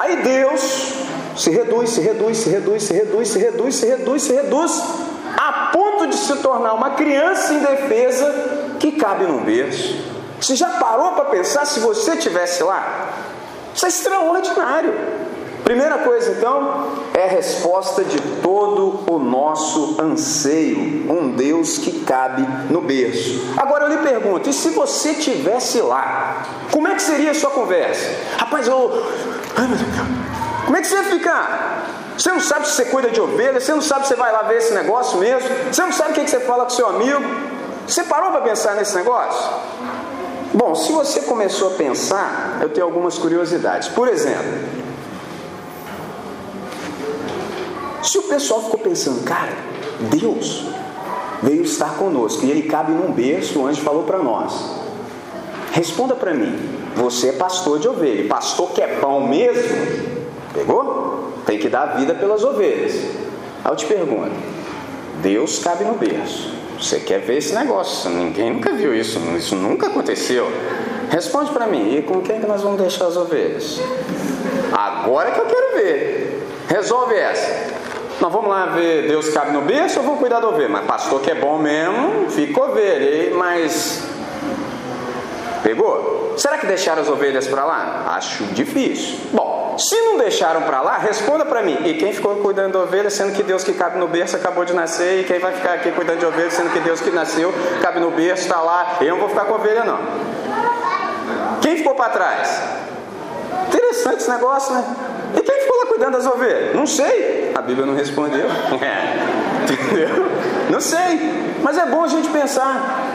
[0.00, 0.94] Aí Deus
[1.36, 4.82] se reduz, se reduz, se reduz, se reduz, se reduz, se reduz, se reduz,
[5.36, 8.34] a ponto de se tornar uma criança indefesa
[8.80, 10.05] que cabe num berço.
[10.40, 13.10] Você já parou para pensar se você tivesse lá?
[13.74, 14.94] Isso é extraordinário.
[15.64, 22.46] Primeira coisa, então, é a resposta de todo o nosso anseio, um Deus que cabe
[22.70, 23.52] no berço.
[23.56, 27.50] Agora eu lhe pergunto: e se você tivesse lá, como é que seria a sua
[27.50, 28.08] conversa?
[28.38, 29.06] Rapaz, eu.
[29.56, 29.90] Ai, meu Deus.
[30.66, 31.84] Como é que você ia ficar?
[32.16, 34.42] Você não sabe se você cuida de ovelha, você não sabe se você vai lá
[34.42, 37.22] ver esse negócio mesmo, você não sabe o que você fala com seu amigo.
[37.86, 39.50] Você parou para pensar nesse negócio?
[40.56, 43.88] Bom, se você começou a pensar, eu tenho algumas curiosidades.
[43.88, 44.58] Por exemplo,
[48.02, 49.52] se o pessoal ficou pensando, cara,
[50.00, 50.64] Deus
[51.42, 54.54] veio estar conosco e ele cabe num berço, o anjo falou para nós.
[55.72, 56.58] Responda para mim,
[56.94, 59.76] você é pastor de ovelha, pastor que é bom mesmo?
[60.54, 61.34] Pegou?
[61.44, 62.94] Tem que dar vida pelas ovelhas.
[63.62, 64.32] Aí eu te pergunto,
[65.20, 66.50] Deus cabe no berço.
[66.80, 68.10] Você quer ver esse negócio?
[68.10, 70.50] Ninguém nunca viu isso, isso nunca aconteceu.
[71.10, 73.80] Responde para mim, e com quem que nós vamos deixar as ovelhas?
[74.72, 76.46] Agora que eu quero ver.
[76.68, 77.76] Resolve essa.
[78.20, 80.68] Nós vamos lá ver Deus cabe no berço ou vamos cuidar da ovelha?
[80.68, 84.02] Mas pastor que é bom mesmo, fica ovelha, mas
[85.62, 86.34] pegou?
[86.36, 88.14] Será que deixaram as ovelhas para lá?
[88.16, 89.18] Acho difícil.
[89.32, 91.78] Bom, se não deixaram para lá, responda para mim.
[91.84, 94.72] E quem ficou cuidando da ovelha, sendo que Deus que cabe no berço acabou de
[94.72, 98.00] nascer, e quem vai ficar aqui cuidando de ovelha, sendo que Deus que nasceu cabe
[98.00, 98.98] no berço, está lá.
[99.00, 99.98] Eu não vou ficar com ovelha, não.
[101.60, 102.76] Quem ficou para trás?
[103.96, 104.84] interessante esse negócio, né?
[105.36, 106.74] E quem ficou lá cuidando das ovelhas?
[106.74, 107.52] Não sei.
[107.54, 108.46] A Bíblia não respondeu.
[109.62, 110.26] Entendeu?
[110.70, 111.54] Não sei.
[111.62, 113.14] Mas é bom a gente pensar.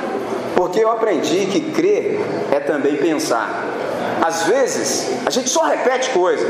[0.55, 2.19] Porque eu aprendi que crer
[2.51, 3.63] é também pensar.
[4.21, 6.45] Às vezes, a gente só repete coisa.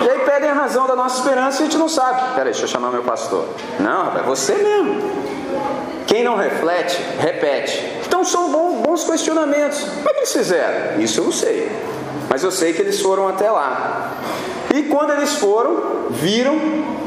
[0.00, 2.34] E aí pedem a razão da nossa esperança e a gente não sabe.
[2.34, 3.46] Peraí, deixa eu chamar meu pastor.
[3.78, 5.00] Não, rapaz, você mesmo.
[6.06, 7.82] Quem não reflete, repete.
[8.04, 9.80] Então são bons, bons questionamentos.
[9.80, 11.00] Como é que eles fizeram?
[11.00, 11.70] Isso eu não sei.
[12.28, 14.12] Mas eu sei que eles foram até lá.
[14.74, 16.58] E quando eles foram, viram,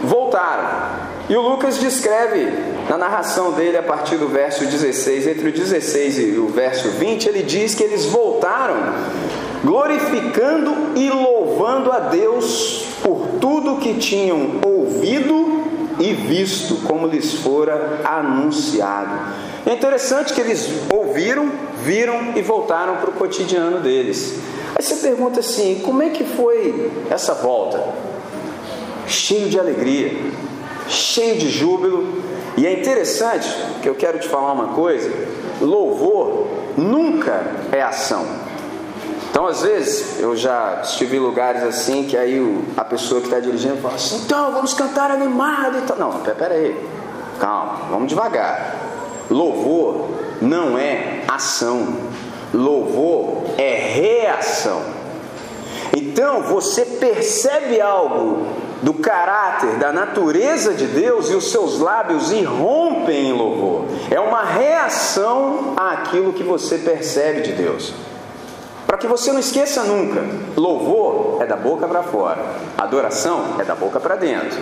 [0.04, 1.08] voltaram.
[1.30, 2.48] E o Lucas descreve
[2.88, 7.28] na narração dele a partir do verso 16, entre o 16 e o verso 20,
[7.28, 8.78] ele diz que eles voltaram
[9.68, 15.66] glorificando e louvando a Deus por tudo que tinham ouvido
[16.00, 19.34] e visto, como lhes fora anunciado.
[19.66, 21.52] É interessante que eles ouviram,
[21.84, 24.40] viram e voltaram para o cotidiano deles.
[24.74, 27.84] Aí você pergunta assim: como é que foi essa volta?
[29.06, 30.14] Cheio de alegria,
[30.88, 32.24] cheio de júbilo.
[32.56, 33.50] E é interessante
[33.82, 35.12] que eu quero te falar uma coisa:
[35.60, 38.47] louvor nunca é ação.
[39.30, 43.40] Então, às vezes, eu já estive em lugares assim que aí a pessoa que está
[43.40, 45.98] dirigindo fala assim: então, vamos cantar animado e tal.
[45.98, 46.76] Não, pera aí,
[47.40, 48.76] calma, vamos devagar.
[49.30, 50.10] Louvor
[50.42, 51.96] não é ação,
[52.54, 54.82] louvor é reação.
[55.96, 58.46] Então, você percebe algo
[58.82, 63.86] do caráter, da natureza de Deus e os seus lábios irrompem em louvor.
[64.12, 67.94] É uma reação àquilo que você percebe de Deus.
[68.88, 70.24] Para que você não esqueça nunca:
[70.56, 72.42] louvor é da boca para fora,
[72.78, 74.58] adoração é da boca para dentro.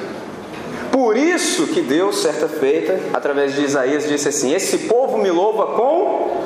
[0.91, 5.67] Por isso que Deus, certa feita, através de Isaías, disse assim: Esse povo me louva
[5.67, 6.41] com,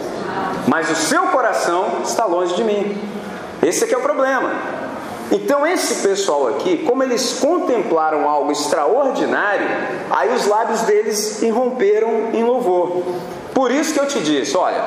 [0.67, 2.97] mas o seu coração está longe de mim.
[3.63, 4.51] Esse aqui é o problema.
[5.31, 9.67] Então, esse pessoal aqui, como eles contemplaram algo extraordinário,
[10.09, 13.03] aí os lábios deles irromperam em louvor.
[13.53, 14.83] Por isso que eu te disse: olha,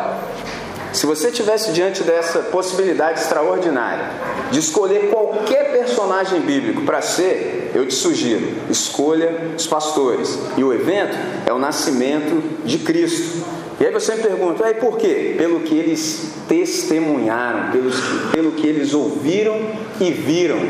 [1.03, 4.09] se você tivesse diante dessa possibilidade extraordinária
[4.53, 10.39] de escolher qualquer personagem bíblico para ser, eu te sugiro, escolha os pastores.
[10.57, 13.45] E o evento é o nascimento de Cristo.
[13.81, 15.35] E aí você me pergunta, aí por quê?
[15.37, 17.97] Pelo que eles testemunharam, pelos,
[18.31, 19.59] pelo que eles ouviram
[20.01, 20.61] e viram.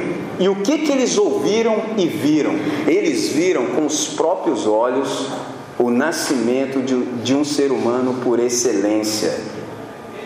[0.40, 2.54] E o que, que eles ouviram e viram?
[2.86, 5.28] Eles viram com os próprios olhos
[5.78, 9.61] o nascimento de, de um ser humano por excelência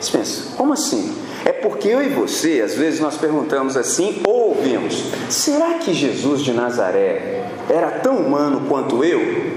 [0.00, 1.16] você pensa, como assim?
[1.44, 6.42] É porque eu e você, às vezes nós perguntamos assim ou ouvimos: será que Jesus
[6.42, 9.54] de Nazaré era tão humano quanto eu?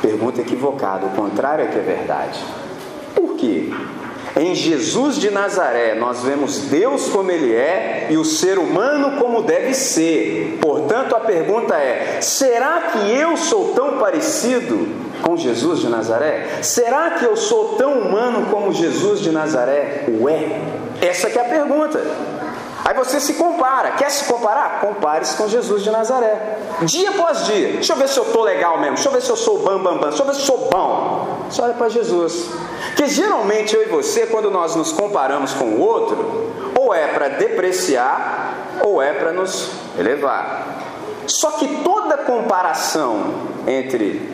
[0.00, 2.40] Pergunta equivocada, o contrário é que é verdade.
[3.14, 3.70] Por quê?
[4.34, 9.42] Em Jesus de Nazaré, nós vemos Deus como Ele é e o ser humano como
[9.42, 10.58] deve ser.
[10.60, 14.88] Portanto, a pergunta é: será que eu sou tão parecido
[15.22, 16.58] com Jesus de Nazaré?
[16.62, 20.06] Será que eu sou tão humano como Jesus de Nazaré?
[20.20, 20.60] Ué,
[21.00, 22.00] essa que é a pergunta.
[22.84, 23.92] Aí você se compara.
[23.92, 24.80] Quer se comparar?
[24.80, 26.58] Compare-se com Jesus de Nazaré.
[26.82, 27.74] Dia após dia.
[27.74, 28.94] Deixa eu ver se eu estou legal mesmo.
[28.94, 30.08] Deixa eu ver se eu sou bam, bam, bam.
[30.08, 31.46] Deixa eu ver se eu sou bom.
[31.48, 32.48] Só olha para Jesus.
[32.96, 37.28] Que geralmente eu e você, quando nós nos comparamos com o outro, ou é para
[37.28, 40.66] depreciar, ou é para nos elevar.
[41.26, 43.34] Só que toda comparação
[43.66, 44.28] entre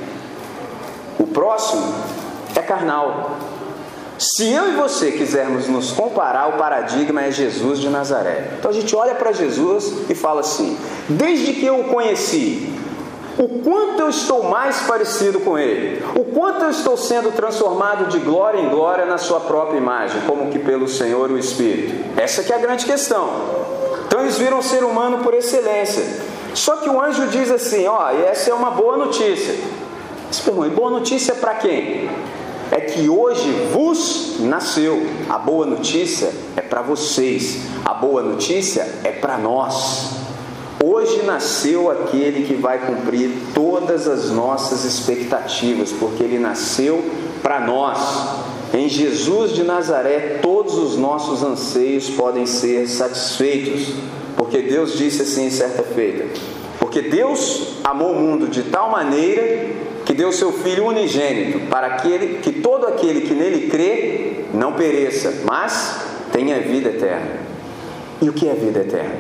[1.19, 1.95] o próximo
[2.55, 3.37] é carnal.
[4.19, 8.55] Se eu e você quisermos nos comparar, o paradigma é Jesus de Nazaré.
[8.59, 10.77] Então a gente olha para Jesus e fala assim:
[11.09, 12.75] desde que eu o conheci,
[13.39, 18.19] o quanto eu estou mais parecido com Ele, o quanto eu estou sendo transformado de
[18.19, 21.95] glória em glória na Sua própria imagem, como que pelo Senhor o Espírito.
[22.21, 23.29] Essa que é a grande questão.
[24.09, 26.05] Então eles viram ser humano por excelência.
[26.55, 29.55] Só que o anjo diz assim: ó, e essa é uma boa notícia.
[30.45, 32.09] Pergunta, boa notícia para quem?
[32.71, 35.07] é que hoje vos nasceu.
[35.29, 40.11] A boa notícia é para vocês, a boa notícia é para nós.
[40.83, 47.03] Hoje nasceu aquele que vai cumprir todas as nossas expectativas, porque ele nasceu
[47.43, 47.99] para nós.
[48.73, 53.95] Em Jesus de Nazaré, todos os nossos anseios podem ser satisfeitos,
[54.37, 56.27] porque Deus disse assim certa feita:
[56.79, 62.39] porque Deus amou o mundo de tal maneira que deu seu Filho unigênito, para aquele,
[62.39, 66.01] que todo aquele que nele crê não pereça, mas
[66.33, 67.33] tenha vida eterna.
[68.23, 69.17] E o que é vida eterna?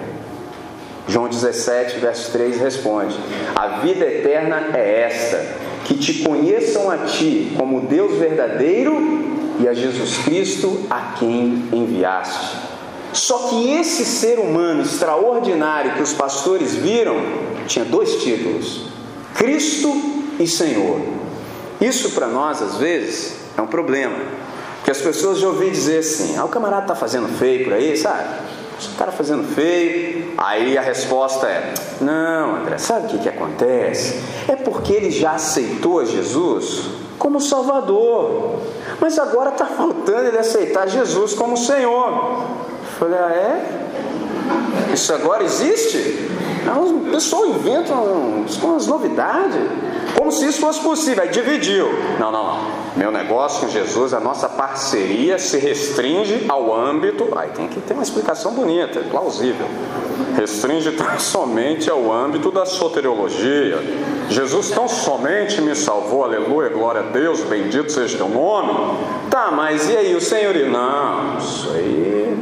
[1.07, 3.14] João 17, verso 3 responde:
[3.55, 5.44] A vida eterna é esta,
[5.85, 8.96] que te conheçam a ti como Deus verdadeiro
[9.61, 12.57] e a Jesus Cristo a quem enviaste.
[13.12, 17.16] Só que esse ser humano extraordinário que os pastores viram
[17.66, 18.87] tinha dois títulos:
[19.35, 21.01] Cristo e Senhor.
[21.81, 24.16] Isso para nós, às vezes, é um problema.
[24.85, 27.96] Que as pessoas já ouviram dizer assim: ah, o camarada está fazendo feio por aí,
[27.96, 28.29] sabe?
[28.94, 30.33] O cara fazendo feio.
[30.37, 34.20] Aí a resposta é: não, André, sabe o que, que acontece?
[34.48, 38.61] É porque ele já aceitou Jesus como Salvador.
[39.01, 42.09] Mas agora está faltando ele aceitar Jesus como Senhor.
[42.09, 44.92] Eu falei: ah, é?
[44.94, 46.28] Isso agora existe?
[46.76, 49.57] O pessoal inventa umas novidades,
[50.16, 51.22] como se isso fosse possível.
[51.22, 51.88] Aí dividiu.
[52.18, 52.78] Não, não, não.
[52.96, 57.28] Meu negócio com Jesus, a nossa parceria se restringe ao âmbito.
[57.37, 59.66] Aí tem que ter uma explicação bonita, plausível.
[60.37, 63.78] Restringe tão somente ao âmbito da soteriologia.
[64.28, 68.98] Jesus tão somente me salvou, aleluia, glória a Deus, bendito seja teu nome.
[69.31, 70.54] Tá, mas e aí o Senhor?
[70.68, 72.37] Não, isso aí.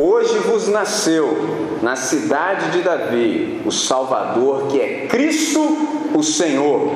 [0.00, 5.60] Hoje vos nasceu na cidade de Davi, o Salvador, que é Cristo
[6.14, 6.92] o Senhor.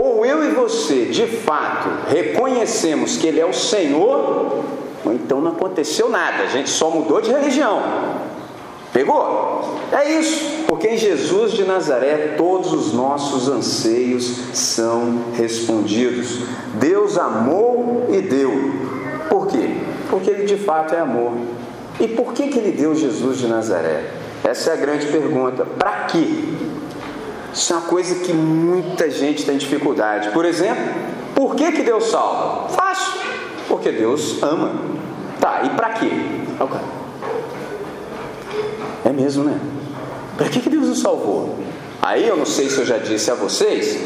[0.00, 4.64] Ou eu e você, de fato, reconhecemos que Ele é o Senhor,
[5.04, 7.80] ou então não aconteceu nada, a gente só mudou de religião.
[8.92, 9.78] Pegou?
[9.92, 16.40] É isso, porque em Jesus de Nazaré todos os nossos anseios são respondidos.
[16.74, 18.50] Deus amou e deu.
[19.28, 19.76] Por quê?
[20.10, 21.32] Porque Ele de fato é amor.
[22.00, 24.10] E por que, que ele deu Jesus de Nazaré?
[24.42, 25.64] Essa é a grande pergunta.
[25.64, 26.44] Para quê?
[27.52, 30.30] Isso é uma coisa que muita gente tem dificuldade.
[30.30, 30.84] Por exemplo,
[31.34, 32.68] por que, que Deus salva?
[32.68, 33.20] Fácil.
[33.68, 34.72] Porque Deus ama.
[35.40, 36.10] Tá, e para quê?
[39.04, 39.58] É mesmo, né?
[40.36, 41.58] Para que, que Deus o salvou?
[42.02, 43.98] Aí eu não sei se eu já disse a vocês,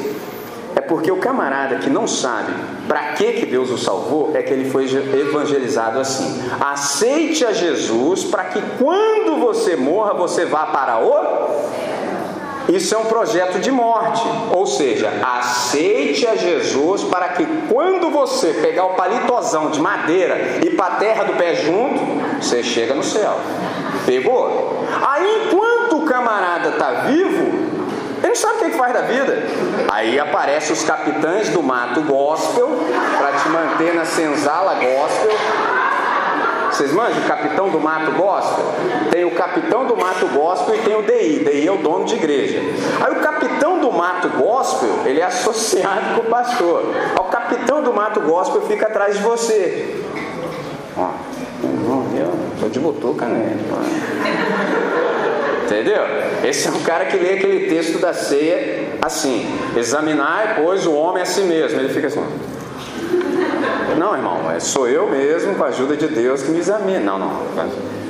[0.79, 2.53] é porque o camarada que não sabe
[2.87, 6.41] para que, que Deus o salvou, é que ele foi evangelizado assim.
[6.61, 11.49] Aceite a Jesus para que quando você morra, você vá para o.
[12.69, 14.23] Isso é um projeto de morte.
[14.53, 20.71] Ou seja, aceite a Jesus para que quando você pegar o palitozão de madeira e
[20.71, 22.01] para a terra do pé junto,
[22.41, 23.37] você chega no céu.
[24.07, 24.85] Pegou?
[25.05, 27.68] Aí enquanto o camarada está vivo,
[28.19, 29.43] ele não sabe o que, faz da vida.
[29.91, 32.69] Aí aparecem os capitães do mato gospel
[33.19, 35.37] para te manter na senzala gospel.
[36.71, 38.65] Vocês manjam o capitão do mato gospel?
[39.11, 41.45] Tem o capitão do mato gospel e tem o DI.
[41.45, 42.61] DI é o dono de igreja.
[43.05, 46.85] Aí o capitão do mato gospel, ele é associado com o pastor.
[47.19, 50.05] O capitão do mato gospel fica atrás de você.
[50.97, 51.11] Ó,
[52.17, 53.65] eu tô de botuca nele.
[55.69, 56.03] Entendeu?
[56.43, 61.23] Esse é um cara que lê aquele texto da ceia assim: examinar, pois, o homem
[61.23, 61.79] a si mesmo.
[61.79, 62.25] Ele fica assim.
[63.99, 67.01] Não, irmão, é, sou eu mesmo, com a ajuda de Deus, que me examina.
[67.01, 67.43] Não, não.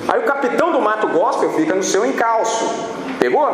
[0.06, 2.64] Aí o capitão do mato gospel fica no seu encalço.
[3.18, 3.48] Pegou?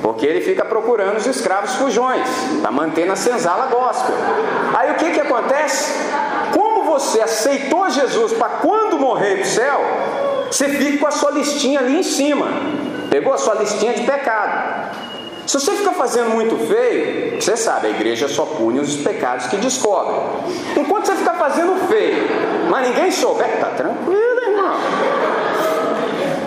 [0.00, 2.26] Porque ele fica procurando os escravos fujões,
[2.62, 4.14] para manter na senzala gospel.
[4.74, 5.92] Aí o que, que acontece?
[6.54, 9.80] Como você aceitou Jesus para quando morrer para o céu,
[10.50, 12.46] você fica com a sua listinha ali em cima.
[13.10, 14.96] Pegou a sua listinha de pecado.
[15.46, 19.56] Se você fica fazendo muito feio, você sabe, a igreja só pune os pecados que
[19.56, 20.16] descobre.
[20.76, 22.26] Enquanto você fica fazendo feio,
[22.68, 24.76] mas ninguém souber, tá tranquilo, irmão.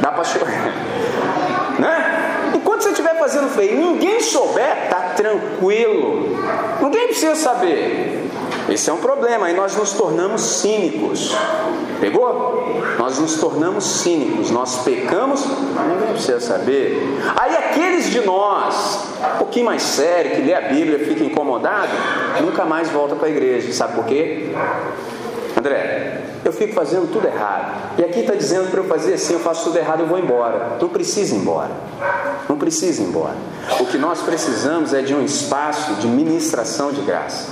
[0.02, 0.74] Dá para chorar.
[1.80, 2.52] Né?
[2.56, 6.38] Enquanto você estiver fazendo feio, ninguém souber, tá tranquilo.
[6.82, 8.30] Ninguém precisa saber.
[8.68, 11.34] Esse é um problema, e nós nos tornamos cínicos.
[12.00, 12.84] Pegou?
[12.98, 17.20] Nós nos tornamos cínicos, nós pecamos, ninguém precisa saber.
[17.36, 19.00] Aí aqueles de nós,
[19.36, 21.92] um pouquinho mais sério, que lê a Bíblia, fica incomodado,
[22.42, 23.72] nunca mais volta para a igreja.
[23.74, 24.50] Sabe por quê?
[25.58, 27.98] André, eu fico fazendo tudo errado.
[27.98, 30.78] E aqui está dizendo para eu fazer assim, eu faço tudo errado, eu vou embora.
[30.80, 31.72] Não precisa ir embora.
[32.48, 33.36] Não precisa ir embora.
[33.80, 37.48] O que nós precisamos é de um espaço de ministração de graça.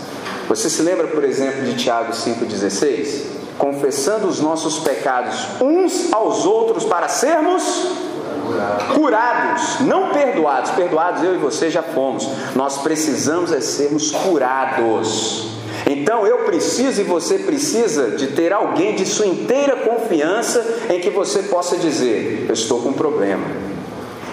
[0.48, 3.47] Você se lembra, por exemplo, de Tiago 5,16?
[3.58, 8.08] Confessando os nossos pecados uns aos outros para sermos
[8.93, 10.72] curados, não perdoados.
[10.72, 12.28] Perdoados eu e você já fomos.
[12.55, 15.47] Nós precisamos é sermos curados.
[15.86, 21.10] Então eu preciso e você precisa de ter alguém de sua inteira confiança em que
[21.10, 23.45] você possa dizer: Eu estou com um problema.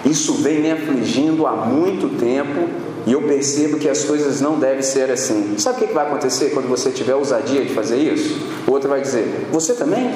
[0.05, 2.69] Isso vem me afligindo há muito tempo
[3.05, 5.55] e eu percebo que as coisas não devem ser assim.
[5.57, 8.39] Sabe o que vai acontecer quando você tiver ousadia de fazer isso?
[8.67, 10.11] O outro vai dizer: Você também?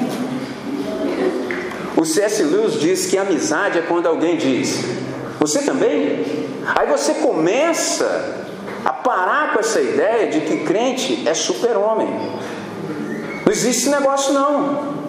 [1.95, 2.43] O C.S.
[2.43, 4.83] Lewis diz que amizade é quando alguém diz:
[5.39, 6.25] Você também?
[6.75, 8.47] Aí você começa
[8.83, 12.07] a parar com essa ideia de que crente é super-homem.
[13.45, 14.99] Não existe esse negócio, não.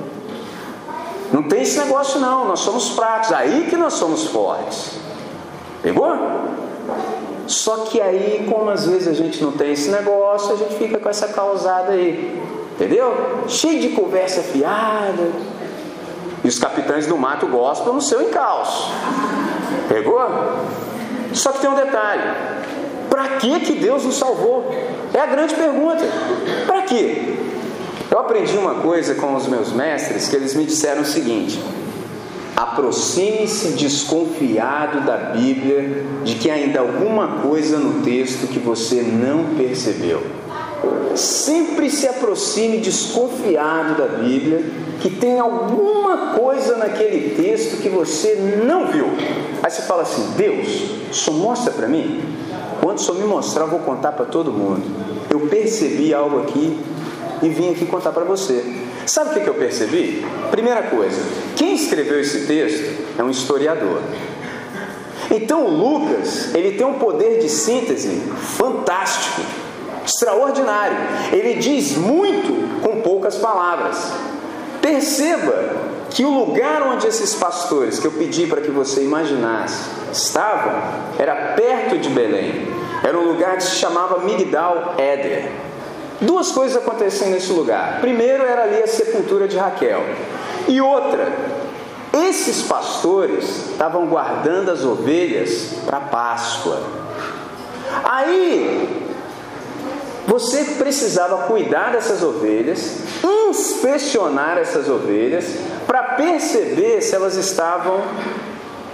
[1.33, 4.99] Não tem esse negócio não, nós somos fracos, aí que nós somos fortes.
[5.83, 6.11] Pegou?
[7.51, 11.01] Só que aí, como às vezes a gente não tem esse negócio, a gente fica
[11.01, 12.41] com essa causada aí.
[12.75, 13.13] Entendeu?
[13.49, 15.33] Cheio de conversa fiada.
[16.45, 18.93] E os capitães do mato gostam no seu encalço.
[19.89, 20.21] Pegou?
[21.33, 22.23] Só que tem um detalhe.
[23.11, 24.73] Para que que Deus nos salvou?
[25.13, 26.05] É a grande pergunta.
[26.69, 27.35] Para quê?
[28.09, 31.61] Eu aprendi uma coisa com os meus mestres que eles me disseram o seguinte:
[32.63, 40.23] aproxime-se desconfiado da Bíblia de que ainda alguma coisa no texto que você não percebeu.
[41.15, 44.63] Sempre se aproxime desconfiado da Bíblia
[45.01, 48.35] que tem alguma coisa naquele texto que você
[48.67, 49.07] não viu.
[49.63, 50.69] Aí você fala assim: Deus,
[51.13, 52.21] só mostra para mim.
[52.83, 54.83] Quando só me mostrar, eu vou contar para todo mundo.
[55.31, 56.79] Eu percebi algo aqui
[57.43, 58.90] e vim aqui contar para você.
[59.11, 60.25] Sabe o que eu percebi?
[60.53, 61.21] Primeira coisa,
[61.57, 64.01] quem escreveu esse texto é um historiador.
[65.29, 68.23] Então o Lucas, ele tem um poder de síntese
[68.57, 69.41] fantástico,
[70.07, 70.97] extraordinário.
[71.33, 74.13] Ele diz muito com poucas palavras.
[74.81, 75.75] Perceba
[76.11, 80.85] que o lugar onde esses pastores, que eu pedi para que você imaginasse, estavam,
[81.19, 82.69] era perto de Belém.
[83.03, 85.51] Era um lugar que se chamava Migdal Éder.
[86.21, 88.01] Duas coisas aconteciam nesse lugar.
[88.01, 90.03] Primeiro era ali a sepultura de Raquel.
[90.69, 91.33] E outra,
[92.13, 96.83] esses pastores estavam guardando as ovelhas para Páscoa.
[98.05, 99.07] Aí
[100.27, 105.45] você precisava cuidar dessas ovelhas, inspecionar essas ovelhas,
[105.87, 108.03] para perceber se elas estavam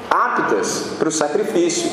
[0.09, 1.91] aptas para o sacrifício.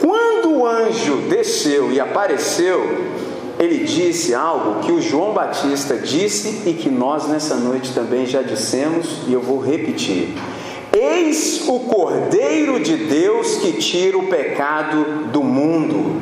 [0.00, 3.13] Quando o anjo desceu e apareceu,
[3.58, 8.42] ele disse algo que o João Batista disse e que nós nessa noite também já
[8.42, 10.34] dissemos, e eu vou repetir.
[10.92, 16.20] Eis o Cordeiro de Deus que tira o pecado do mundo.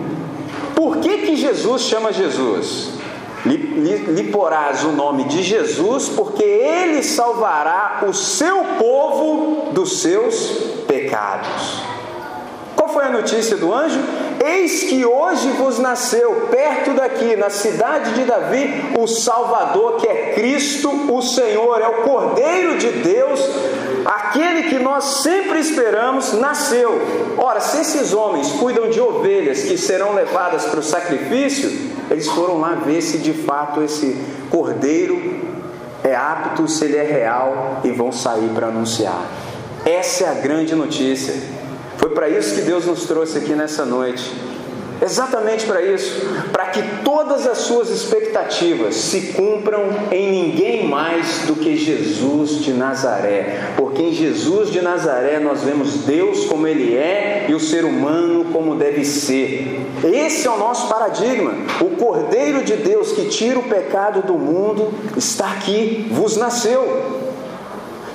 [0.75, 2.93] Por que, que Jesus chama Jesus?
[3.45, 10.01] Lhe, lhe, lhe porás o nome de Jesus, porque ele salvará o seu povo dos
[10.01, 10.49] seus
[10.87, 11.83] pecados.
[12.77, 13.99] Qual foi a notícia do anjo?
[14.45, 20.33] Eis que hoje vos nasceu, perto daqui, na cidade de Davi, o Salvador, que é
[20.35, 23.41] Cristo, o Senhor, é o Cordeiro de Deus,
[24.05, 26.91] aquele que nós sempre esperamos, nasceu.
[27.39, 31.71] Ora, se esses homens cuidam de ovelhas que serão levadas para o sacrifício,
[32.11, 34.21] eles foram lá ver se de fato esse
[34.51, 35.41] Cordeiro
[36.03, 39.25] é apto, se ele é real, e vão sair para anunciar.
[39.85, 41.52] Essa é a grande notícia.
[42.03, 44.29] Foi para isso que Deus nos trouxe aqui nessa noite.
[45.01, 46.21] Exatamente para isso,
[46.53, 52.73] para que todas as suas expectativas se cumpram em ninguém mais do que Jesus de
[52.73, 57.85] Nazaré, porque em Jesus de Nazaré nós vemos Deus como Ele é e o ser
[57.85, 59.81] humano como deve ser.
[60.03, 61.53] Esse é o nosso paradigma.
[61.81, 67.22] O Cordeiro de Deus que tira o pecado do mundo está aqui, vos nasceu.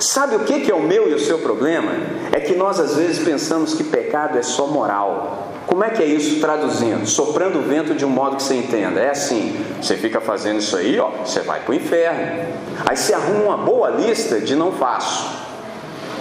[0.00, 1.92] Sabe o que é o meu e o seu problema?
[2.30, 5.48] É que nós às vezes pensamos que pecado é só moral.
[5.66, 7.06] Como é que é isso traduzindo?
[7.06, 9.00] Soprando o vento de um modo que você entenda.
[9.00, 12.46] É assim: você fica fazendo isso aí, ó, você vai para o inferno.
[12.86, 15.28] Aí você arruma uma boa lista de não faço.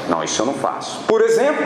[0.10, 1.04] Não, isso eu não faço.
[1.06, 1.66] Por exemplo,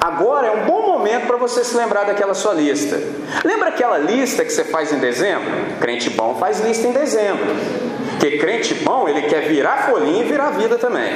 [0.00, 3.00] agora é um bom momento para você se lembrar daquela sua lista.
[3.44, 5.50] Lembra aquela lista que você faz em dezembro?
[5.80, 7.83] Crente bom faz lista em dezembro.
[8.24, 11.12] Porque crente bom, ele quer virar folhinha e virar vida também.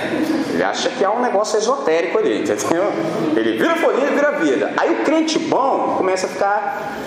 [0.52, 2.92] Ele acha que há um negócio esotérico ali, entendeu?
[3.34, 4.74] Ele vira folhinha e vira vida.
[4.76, 6.98] Aí o crente bom começa a ficar.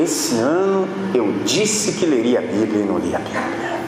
[0.00, 3.80] Esse ano eu disse que leria a Bíblia e não li a Bíblia.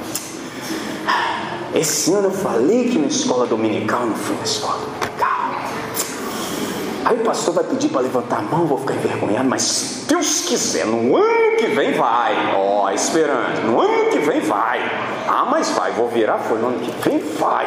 [1.73, 4.81] Esse ano eu falei que na escola dominical não fui na escola.
[7.05, 10.43] Aí o pastor vai pedir para levantar a mão, vou ficar envergonhado, mas se Deus
[10.43, 12.55] quiser, no ano que vem vai.
[12.55, 14.81] Ó, oh, esperando, no ano que vem vai.
[15.27, 17.67] Ah, mas vai, vou virar foi no ano que vem vai.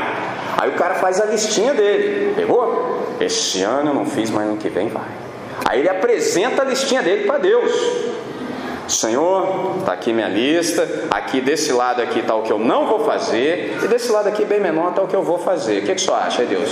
[0.57, 3.15] Aí o cara faz a listinha dele, pegou?
[3.19, 5.09] Este ano eu não fiz, mas no ano que vem vai.
[5.65, 7.71] Aí ele apresenta a listinha dele para Deus.
[8.87, 10.87] Senhor, está aqui minha lista.
[11.09, 13.77] Aqui desse lado aqui está o que eu não vou fazer.
[13.83, 15.79] E desse lado aqui, bem menor, está o que eu vou fazer.
[15.79, 16.69] O que, que o senhor acha, Deus?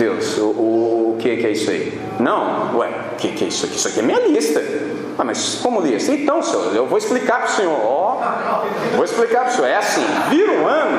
[0.00, 2.00] Deus, o, o, o que, que é isso aí?
[2.18, 3.76] Não, ué, o que, que é isso aqui?
[3.76, 4.64] Isso aqui é minha lista.
[5.18, 6.10] Ah, mas como lista?
[6.10, 7.78] Então, senhor, eu vou explicar para o senhor.
[7.84, 8.16] Ó,
[8.96, 9.66] vou explicar para o senhor.
[9.68, 10.98] É assim, vira um ano,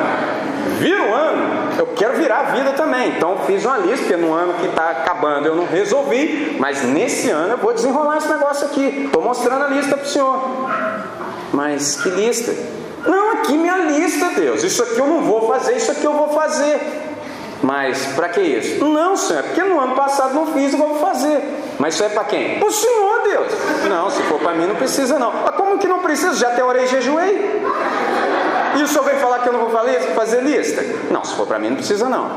[0.78, 3.10] vira um ano, eu quero virar a vida também.
[3.18, 7.32] Então fiz uma lista, porque no ano que está acabando eu não resolvi, mas nesse
[7.32, 9.06] ano eu vou desenrolar esse negócio aqui.
[9.06, 10.70] Estou mostrando a lista para o senhor.
[11.52, 12.54] Mas que lista?
[13.08, 14.64] Não, aqui minha lista, Deus.
[14.64, 17.01] Isso aqui eu não vou fazer, isso aqui eu vou fazer.
[17.62, 18.84] Mas para que isso?
[18.84, 21.42] Não, Senhor, é porque no ano passado não fiz, eu vou fazer.
[21.78, 22.60] Mas isso é para quem?
[22.60, 23.54] Para o Senhor, Deus.
[23.88, 25.32] Não, se for para mim, não precisa não.
[25.32, 26.34] Mas como que não precisa?
[26.36, 27.62] Já até orei e jejuei.
[28.78, 30.84] E o Senhor vem falar que eu não vou fazer lista?
[31.12, 32.30] Não, se for para mim, não precisa não.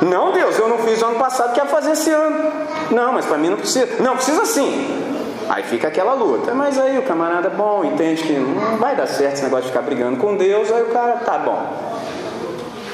[0.00, 2.52] Não, Deus, eu não fiz ano passado, quero fazer esse ano.
[2.90, 4.02] Não, mas para mim não precisa.
[4.02, 5.04] Não, precisa sim.
[5.48, 6.54] Aí fica aquela luta.
[6.54, 9.82] Mas aí o camarada bom entende que não vai dar certo esse negócio de ficar
[9.82, 10.70] brigando com Deus.
[10.72, 11.95] Aí o cara, tá bom.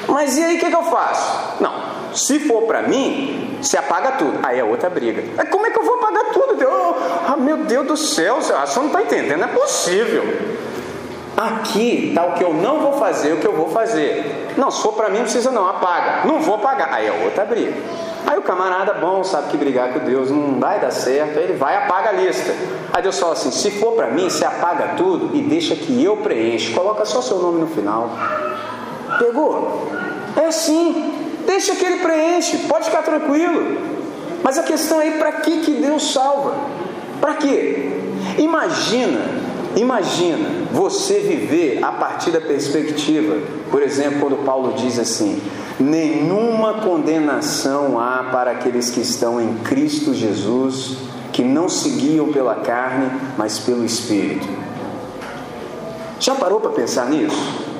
[0.07, 1.61] Mas e aí o que, que eu faço?
[1.61, 1.73] Não,
[2.13, 4.39] se for para mim, se apaga tudo.
[4.43, 5.23] Aí é outra briga.
[5.35, 6.55] Mas como é que eu vou apagar tudo?
[6.55, 6.95] Deus?
[7.27, 10.23] Ah, meu Deus do céu, você não está entendendo, não é possível.
[11.35, 14.53] Aqui está o que eu não vou fazer, o que eu vou fazer.
[14.55, 16.27] Não, se for para mim, não precisa não, apaga.
[16.27, 16.93] Não vou pagar.
[16.93, 17.73] Aí é outra briga.
[18.25, 21.53] Aí o camarada bom sabe que brigar com Deus não vai dar certo, aí ele
[21.53, 22.53] vai apaga a lista.
[22.93, 26.17] Aí Deus fala assim: se for para mim, você apaga tudo e deixa que eu
[26.17, 26.73] preencho.
[26.73, 28.11] Coloca só seu nome no final.
[29.19, 29.91] Pegou?
[30.35, 31.11] É assim.
[31.45, 33.77] Deixa que ele preenche, pode ficar tranquilo.
[34.43, 36.55] Mas a questão aí, para que, que Deus salva?
[37.19, 37.91] Para quê?
[38.37, 39.21] Imagina,
[39.75, 43.37] imagina você viver a partir da perspectiva,
[43.71, 45.41] por exemplo, quando Paulo diz assim:
[45.79, 50.97] nenhuma condenação há para aqueles que estão em Cristo Jesus,
[51.31, 54.47] que não seguiam pela carne, mas pelo Espírito.
[56.19, 57.72] Já parou para pensar nisso?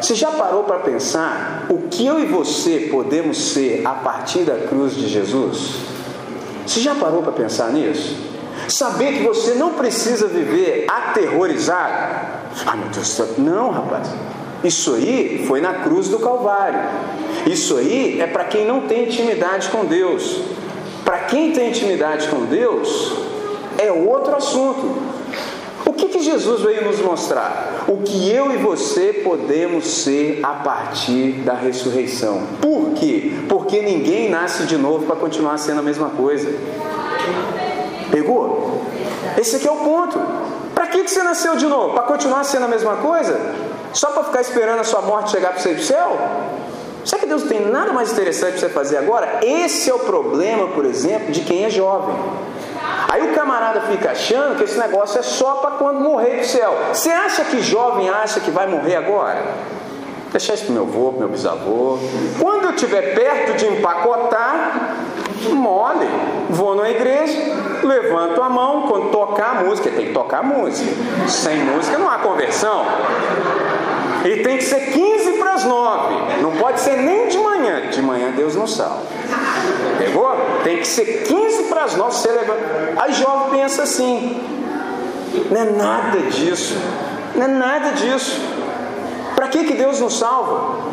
[0.00, 4.56] Você já parou para pensar o que eu e você podemos ser a partir da
[4.66, 5.74] cruz de Jesus?
[6.66, 8.16] Você já parou para pensar nisso?
[8.66, 12.38] Saber que você não precisa viver aterrorizado.
[12.66, 14.08] Ah, meu Deus, não, rapaz.
[14.64, 16.80] Isso aí foi na cruz do Calvário.
[17.46, 20.40] Isso aí é para quem não tem intimidade com Deus.
[21.04, 23.14] Para quem tem intimidade com Deus,
[23.76, 24.96] é outro assunto.
[25.84, 27.69] O que, que Jesus veio nos mostrar?
[27.88, 32.42] O que eu e você podemos ser a partir da ressurreição.
[32.60, 33.32] Por quê?
[33.48, 36.48] Porque ninguém nasce de novo para continuar sendo a mesma coisa.
[38.10, 38.82] Pegou?
[39.38, 40.18] Esse aqui é o ponto.
[40.74, 41.94] Para que, você nasceu de novo?
[41.94, 43.38] Para continuar sendo a mesma coisa?
[43.92, 46.18] Só para ficar esperando a sua morte chegar para você ir para o céu?
[47.04, 49.40] Será que Deus tem nada mais interessante para você fazer agora?
[49.42, 52.14] Esse é o problema, por exemplo, de quem é jovem.
[53.10, 56.72] Aí o camarada fica achando que esse negócio é só para quando morrer do céu.
[56.92, 59.42] Você acha que jovem acha que vai morrer agora?
[60.30, 61.98] Deixa isso para meu avô, para meu bisavô.
[62.38, 64.94] Quando eu estiver perto de empacotar,
[65.50, 66.06] mole,
[66.50, 67.36] vou na igreja,
[67.82, 70.92] levanto a mão, quando tocar a música, tem que tocar a música.
[71.26, 72.84] Sem música não há conversão.
[74.24, 76.42] E tem que ser 15 para as 9.
[76.42, 77.88] Não pode ser nem de manhã.
[77.90, 79.02] De manhã Deus não salva.
[79.98, 80.30] Pegou?
[80.64, 82.12] Tem que ser 15 para as 9.
[82.14, 82.60] Você levanta.
[82.96, 84.40] Aí jovem pensa assim:
[85.50, 86.76] não é nada disso.
[87.34, 88.40] Não é nada disso.
[89.34, 90.90] Para que, que Deus nos salva?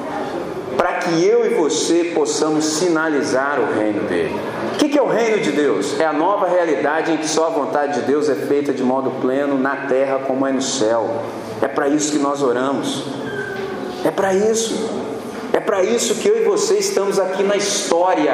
[0.75, 4.39] Para que eu e você possamos sinalizar o reino dele.
[4.73, 5.99] O que, que é o reino de Deus?
[5.99, 9.09] É a nova realidade em que só a vontade de Deus é feita de modo
[9.19, 11.09] pleno na terra como é no céu.
[11.61, 13.05] É para isso que nós oramos.
[14.05, 15.06] É para isso.
[15.57, 18.31] É para isso que eu e você estamos aqui na história.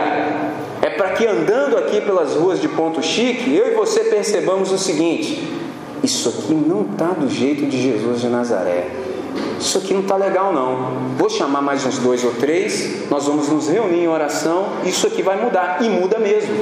[0.81, 4.77] É para que andando aqui pelas ruas de Ponto Chique, eu e você percebamos o
[4.77, 5.41] seguinte:
[6.03, 8.89] isso aqui não está do jeito de Jesus de Nazaré.
[9.57, 11.15] Isso aqui não está legal, não.
[11.17, 15.23] Vou chamar mais uns dois ou três, nós vamos nos reunir em oração, isso aqui
[15.23, 15.77] vai mudar.
[15.81, 16.53] E muda mesmo.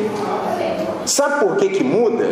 [1.07, 2.27] Sabe por que, que muda?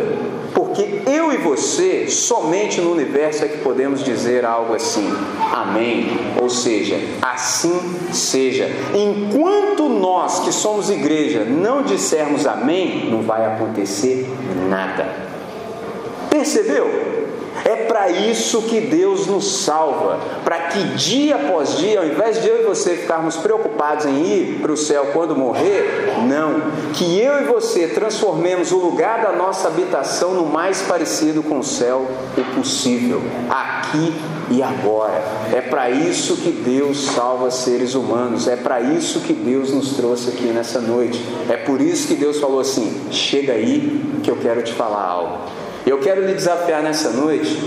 [0.60, 5.10] Porque eu e você, somente no universo é que podemos dizer algo assim,
[5.50, 6.18] amém.
[6.38, 7.80] Ou seja, assim
[8.12, 8.68] seja.
[8.94, 14.28] Enquanto nós que somos igreja não dissermos amém, não vai acontecer
[14.68, 15.08] nada.
[16.28, 17.19] Percebeu?
[17.64, 22.48] É para isso que Deus nos salva, para que dia após dia, ao invés de
[22.48, 26.60] eu e você ficarmos preocupados em ir para o céu quando morrer, não,
[26.92, 31.64] que eu e você transformemos o lugar da nossa habitação no mais parecido com o
[31.64, 32.06] céu
[32.36, 34.14] o possível, aqui
[34.50, 35.22] e agora.
[35.52, 40.30] É para isso que Deus salva seres humanos, é para isso que Deus nos trouxe
[40.30, 41.24] aqui nessa noite.
[41.48, 45.59] É por isso que Deus falou assim: chega aí que eu quero te falar algo.
[45.86, 47.58] Eu quero lhe desafiar nessa noite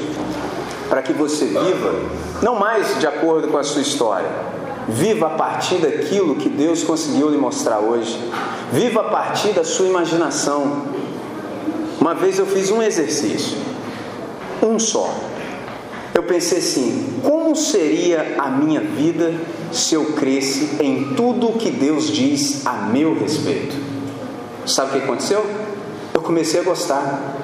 [0.90, 1.96] para que você viva,
[2.42, 4.30] não mais de acordo com a sua história,
[4.88, 8.20] viva a partir daquilo que Deus conseguiu lhe mostrar hoje,
[8.72, 10.84] viva a partir da sua imaginação.
[12.00, 13.58] Uma vez eu fiz um exercício,
[14.62, 15.12] um só.
[16.14, 19.34] Eu pensei assim: como seria a minha vida
[19.72, 23.76] se eu cresce em tudo o que Deus diz a meu respeito?
[24.66, 25.44] Sabe o que aconteceu?
[26.14, 27.43] Eu comecei a gostar.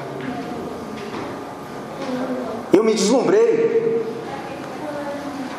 [2.79, 4.05] Eu me deslumbrei.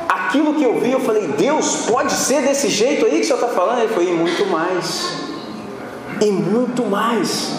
[0.08, 3.34] aquilo que eu vi, eu falei, Deus, pode ser desse jeito aí que o Senhor
[3.34, 3.80] está falando?
[3.80, 5.18] Ele falou, e muito mais,
[6.18, 7.52] e muito mais,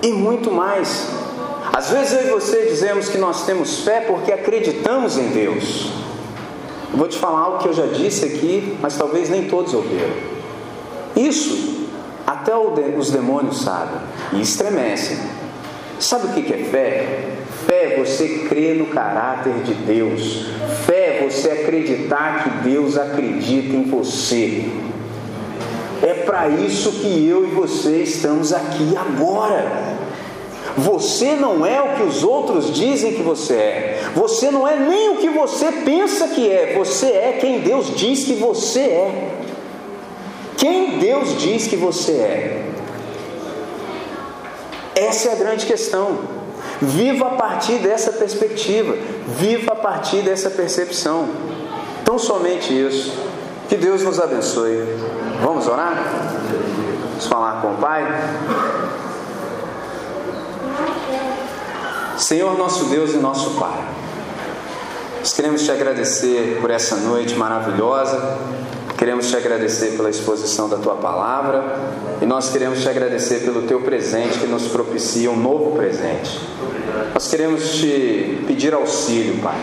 [0.00, 1.08] e muito mais.
[1.74, 5.90] Às vezes eu e você dizemos que nós temos fé porque acreditamos em Deus.
[6.90, 10.14] Eu vou te falar algo que eu já disse aqui, mas talvez nem todos ouviram.
[11.14, 11.86] Isso,
[12.26, 14.00] até os demônios sabem
[14.32, 15.18] e estremecem.
[15.98, 17.39] Sabe o que é fé?
[17.70, 20.46] Fé é você crer no caráter de Deus.
[20.86, 24.68] Fé é você acreditar que Deus acredita em você.
[26.02, 29.70] É para isso que eu e você estamos aqui agora.
[30.76, 34.00] Você não é o que os outros dizem que você é.
[34.16, 36.74] Você não é nem o que você pensa que é.
[36.76, 39.30] Você é quem Deus diz que você é.
[40.56, 42.62] Quem Deus diz que você é.
[44.96, 46.39] Essa é a grande questão.
[46.80, 48.94] Viva a partir dessa perspectiva.
[49.28, 51.28] Viva a partir dessa percepção.
[52.04, 53.12] Tão somente isso.
[53.68, 54.84] Que Deus nos abençoe.
[55.42, 56.02] Vamos orar?
[57.10, 58.06] Vamos falar com o Pai?
[62.20, 63.82] Senhor nosso Deus e nosso Pai,
[65.18, 68.36] nós queremos te agradecer por essa noite maravilhosa,
[69.00, 71.64] queremos te agradecer pela exposição da tua palavra
[72.20, 76.38] e nós queremos te agradecer pelo teu presente que nos propicia um novo presente.
[77.14, 79.56] Nós queremos te pedir auxílio, Pai,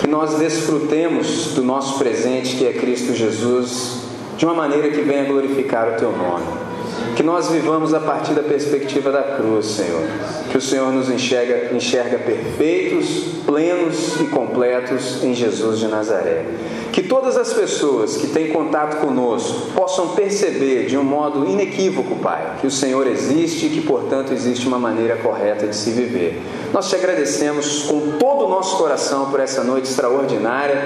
[0.00, 4.00] que nós desfrutemos do nosso presente que é Cristo Jesus
[4.36, 6.46] de uma maneira que venha glorificar o teu nome.
[7.14, 10.02] Que nós vivamos a partir da perspectiva da cruz, Senhor.
[10.50, 13.06] Que o Senhor nos enxerga, enxerga perfeitos,
[13.46, 16.44] plenos e completos em Jesus de Nazaré.
[16.92, 22.56] Que todas as pessoas que têm contato conosco possam perceber de um modo inequívoco, Pai,
[22.60, 26.40] que o Senhor existe e que, portanto, existe uma maneira correta de se viver.
[26.72, 30.80] Nós te agradecemos com todo o nosso coração por essa noite extraordinária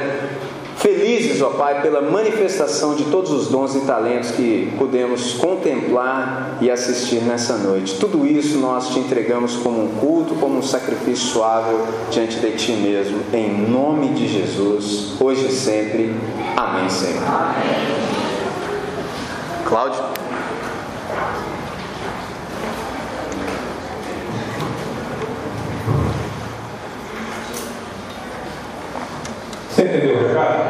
[0.76, 6.70] Felizes, ó Pai, pela manifestação de todos os dons e talentos que podemos contemplar e
[6.70, 7.98] assistir nessa noite.
[7.98, 11.74] Tudo isso nós te entregamos como um culto, como um sacrifício suave
[12.10, 16.14] diante de Ti mesmo, em nome de Jesus, hoje e sempre.
[16.56, 17.22] Amém, Senhor.
[17.24, 18.14] Amém.
[19.66, 20.14] Cláudio.
[29.73, 30.64] Você entendeu o recado?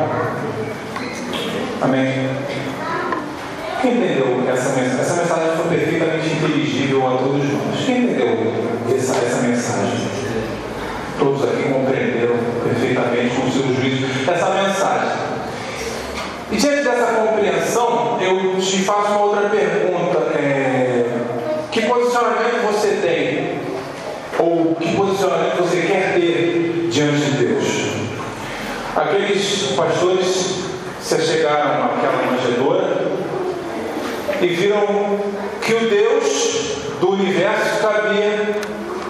[1.83, 2.29] Amém.
[3.81, 5.01] Quem entendeu essa mensagem?
[5.01, 7.85] Essa mensagem foi perfeitamente inteligível a todos nós.
[7.85, 8.53] Quem entendeu
[8.95, 10.09] essa, essa mensagem?
[11.19, 15.25] Todos aqui compreenderam perfeitamente com o seu juízo essa mensagem.
[16.51, 20.19] E diante dessa compreensão, eu te faço uma outra pergunta.
[20.39, 21.07] É,
[21.71, 23.59] que posicionamento você tem?
[24.39, 27.95] Ou que posicionamento você quer ter diante de Deus?
[28.97, 30.65] Aqueles pastores
[31.01, 33.09] se chegaram àquela manjedoura
[34.41, 35.19] e viram
[35.61, 38.57] que o Deus do universo cabia,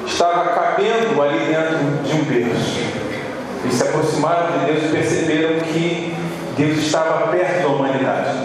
[0.06, 2.80] estava cabendo ali dentro de um berço.
[3.64, 6.14] E se aproximaram de Deus e perceberam que
[6.56, 8.38] Deus estava perto da humanidade.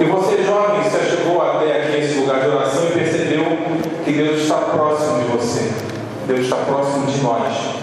[0.00, 3.44] E você, jovem, se chegou até aqui esse lugar de oração e percebeu
[4.04, 5.70] que Deus está próximo de você.
[6.26, 7.81] Deus está próximo de nós.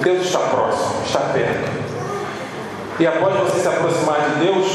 [0.00, 1.84] Deus está próximo, está perto.
[2.98, 4.66] E após você se aproximar de Deus,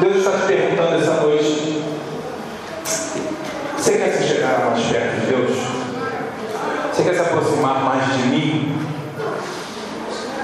[0.00, 1.84] Deus está te perguntando essa noite:
[3.76, 5.50] Você quer se chegar mais perto de Deus?
[6.92, 8.78] Você quer se aproximar mais de mim?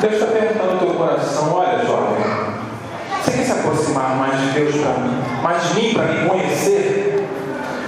[0.01, 2.22] Deus está perguntando no teu coração: Olha, jovem,
[3.24, 5.22] você quer se aproximar mais de Deus para mim?
[5.42, 7.26] Mais de mim para me conhecer?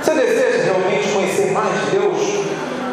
[0.02, 2.18] Você deseja realmente conhecer mais de Deus?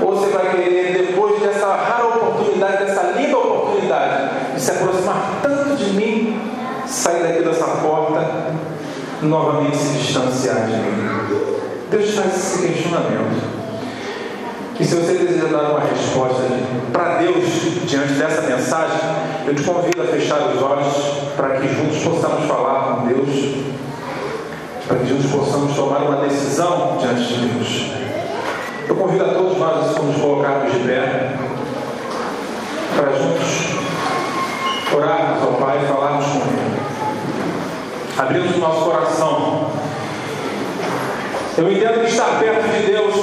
[0.02, 5.76] Ou você vai querer, depois dessa rara oportunidade, dessa linda oportunidade, de se aproximar tanto
[5.76, 6.42] de mim,
[6.88, 8.54] sair daqui dessa porta,
[9.22, 11.46] novamente se distanciar de mim?
[11.92, 13.56] Deus faz esse questionamento.
[14.80, 16.44] E se você deseja dar uma resposta
[16.92, 17.46] para Deus
[17.86, 19.00] diante dessa mensagem,
[19.46, 20.94] eu te convido a fechar os olhos
[21.36, 23.56] para que juntos possamos falar com Deus,
[24.88, 27.92] para que juntos possamos tomar uma decisão diante de Deus.
[28.88, 31.38] Eu convido a todos nós a nos colocarmos de pé
[32.96, 33.75] para juntos
[34.96, 36.80] orarmos ao Pai e falarmos com Ele.
[38.18, 39.72] Abrimos o nosso coração.
[41.58, 43.16] Eu entendo que estar perto de Deus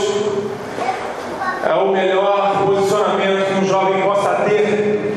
[1.64, 5.14] é o melhor posicionamento que um jovem possa ter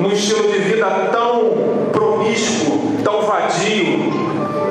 [0.00, 1.50] num estilo de vida tão
[1.92, 4.12] promíscuo, tão vadio,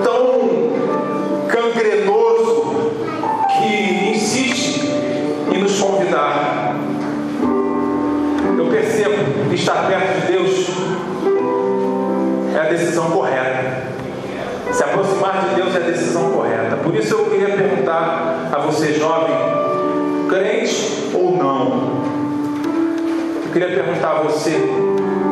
[0.03, 2.91] tão cancrenoso,
[3.47, 4.81] que insiste
[5.51, 6.75] e nos convidar.
[8.57, 10.18] Eu percebo que estar perto
[15.39, 16.77] de decisão correta.
[16.77, 19.35] Por isso eu queria perguntar a você, jovem,
[20.27, 21.99] crente ou não?
[23.45, 24.51] Eu queria perguntar a você: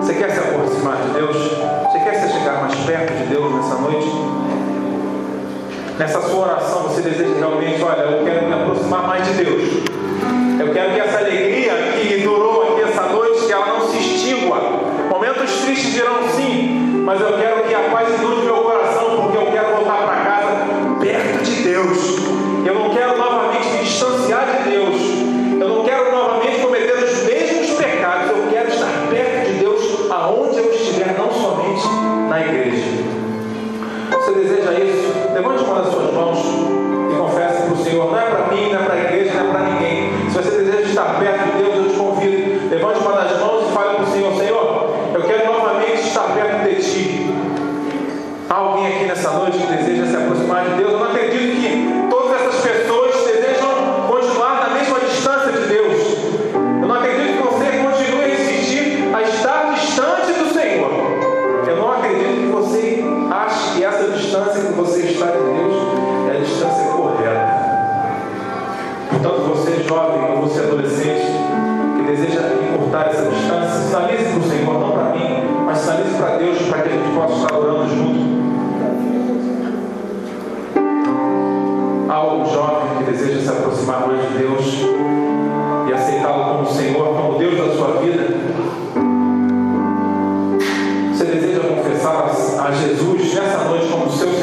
[0.01, 1.37] você quer se aproximar de Deus?
[1.37, 4.07] Você quer se chegar mais perto de Deus nessa noite?
[5.99, 9.63] Nessa sua oração, você deseja realmente, olha, eu quero me aproximar mais de Deus.
[10.59, 14.59] Eu quero que essa alegria que durou aqui essa noite, que ela não se extingua.
[15.09, 17.66] Momentos tristes virão sim, mas eu quero
[22.67, 25.01] Eu não quero novamente me distanciar de Deus.
[25.57, 28.29] Eu não quero novamente cometer os mesmos pecados.
[28.29, 31.87] Eu quero estar perto de Deus aonde eu estiver, não somente
[32.27, 32.83] na igreja.
[34.11, 35.13] Você deseja isso?
[35.33, 36.39] Levante uma das suas mãos
[37.09, 38.11] e confesse para o Senhor.
[38.11, 40.29] Não é para mim, não é para a igreja, não é para ninguém.
[40.29, 41.46] Se você deseja estar perto
[92.81, 94.36] Jesus nessa noite como seu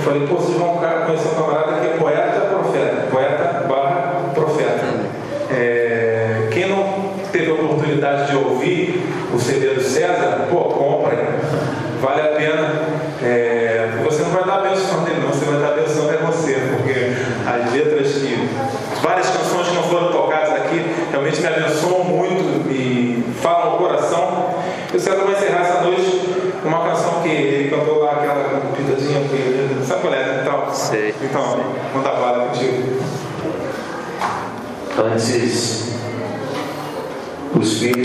[0.00, 3.06] Eu falei, pô, vocês vão conhecer um camarada que é poeta profeta.
[3.10, 4.84] Poeta barra profeta.
[5.50, 11.18] É, quem não teve a oportunidade de ouvir o CD do César, pô, compra.
[12.00, 12.82] Vale a pena.
[13.22, 17.12] É, você não vai dar abençoando dele, não, você vai dar abençoando é você, porque
[17.46, 18.48] as letras que.
[19.02, 24.54] Várias canções que não foram tocadas aqui realmente me abençoam muito e falam ao coração.
[24.92, 26.30] E o César vai encerrar essa noite
[26.62, 29.84] com uma canção que ele cantou lá, aquela pitadinha que ele.
[29.86, 30.18] Sabe qual é?
[30.18, 30.40] né?
[30.42, 31.64] Então, Sei, então sei.
[31.94, 33.00] manda bala contigo.
[35.02, 35.84] Antes,
[37.54, 38.00] o Espírito